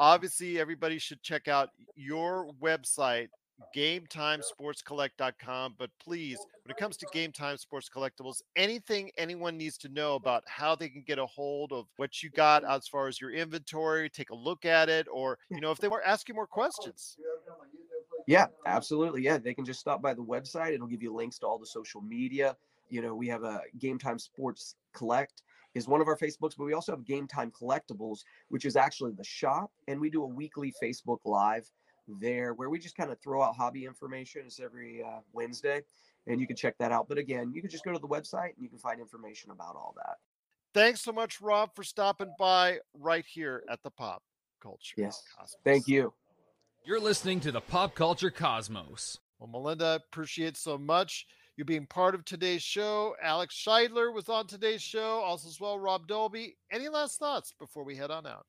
[0.00, 3.28] Obviously, everybody should check out your website,
[3.60, 5.74] oh, GameTimeSportsCollect.com.
[5.78, 10.14] But please, when it comes to Game Time Sports Collectibles, anything anyone needs to know
[10.14, 13.30] about how they can get a hold of what you got as far as your
[13.30, 16.34] inventory, take a look at it, or you know, if they want to ask you
[16.34, 17.18] more questions.
[18.26, 19.20] Yeah, absolutely.
[19.22, 20.72] Yeah, they can just stop by the website.
[20.72, 22.56] It'll give you links to all the social media.
[22.88, 25.42] You know, we have a Game Time Sports Collect
[25.74, 29.12] is one of our Facebooks, but we also have Game Time Collectibles, which is actually
[29.12, 31.70] the shop, and we do a weekly Facebook Live
[32.18, 34.42] there where we just kind of throw out hobby information.
[34.46, 35.82] It's every uh, Wednesday,
[36.26, 37.08] and you can check that out.
[37.08, 39.76] But again, you can just go to the website and you can find information about
[39.76, 40.16] all that.
[40.72, 44.22] Thanks so much, Rob, for stopping by right here at the Pop
[44.62, 44.94] Culture.
[44.96, 45.22] Yes.
[45.36, 45.56] Cosmos.
[45.64, 46.12] Thank you.
[46.84, 49.18] You're listening to the Pop Culture Cosmos.
[49.38, 51.26] Well, Melinda, appreciate so much
[51.60, 53.14] you being part of today's show.
[53.22, 56.56] Alex Scheidler was on today's show, also as well Rob Dolby.
[56.72, 58.46] Any last thoughts before we head on out?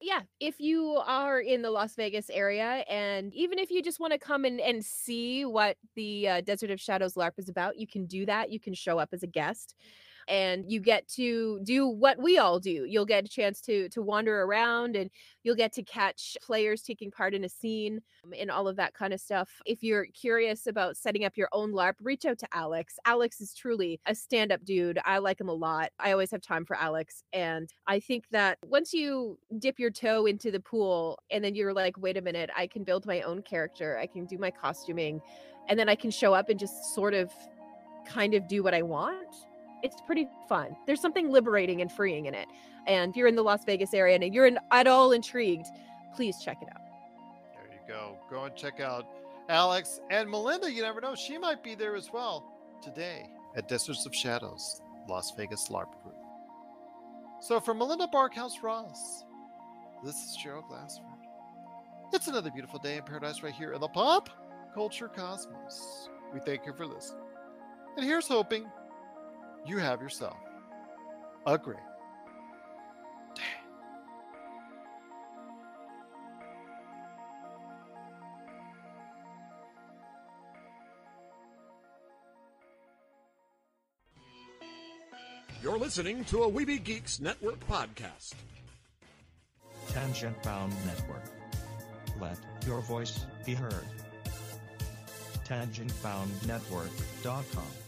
[0.00, 4.12] yeah if you are in the las vegas area and even if you just want
[4.12, 7.84] to come and, and see what the uh, desert of shadows larp is about you
[7.84, 9.74] can do that you can show up as a guest
[10.28, 12.84] and you get to do what we all do.
[12.86, 15.10] You'll get a chance to to wander around and
[15.42, 18.94] you'll get to catch players taking part in a scene um, and all of that
[18.94, 19.48] kind of stuff.
[19.64, 22.98] If you're curious about setting up your own larp reach out to alex.
[23.06, 24.98] Alex is truly a stand-up dude.
[25.04, 25.90] I like him a lot.
[25.98, 30.26] I always have time for alex and i think that once you dip your toe
[30.26, 33.42] into the pool and then you're like wait a minute i can build my own
[33.42, 33.98] character.
[33.98, 35.20] I can do my costuming
[35.68, 37.32] and then i can show up and just sort of
[38.06, 39.47] kind of do what i want
[39.82, 40.76] it's pretty fun.
[40.86, 42.48] There's something liberating and freeing in it.
[42.86, 45.66] And if you're in the Las Vegas area and you're in, at all intrigued,
[46.14, 46.82] please check it out.
[47.54, 48.16] There you go.
[48.30, 49.06] Go and check out
[49.48, 50.70] Alex, and Melinda.
[50.70, 52.52] You never know; she might be there as well
[52.82, 56.14] today at Deserts of Shadows, Las Vegas LARP group.
[57.40, 59.24] So, for Melinda Barkhouse Ross,
[60.04, 61.06] this is Gerald Glassford.
[62.12, 64.28] It's another beautiful day in paradise right here in the pop
[64.74, 66.08] culture cosmos.
[66.32, 67.22] We thank you for listening.
[67.96, 68.66] And here's hoping
[69.68, 70.38] you have yourself
[71.46, 71.82] a great day.
[85.62, 88.32] You're listening to a Weeby Geeks Network podcast.
[89.88, 91.24] Tangent Bound Network.
[92.20, 93.84] Let your voice be heard.
[95.44, 97.87] TangentBoundNetwork.com.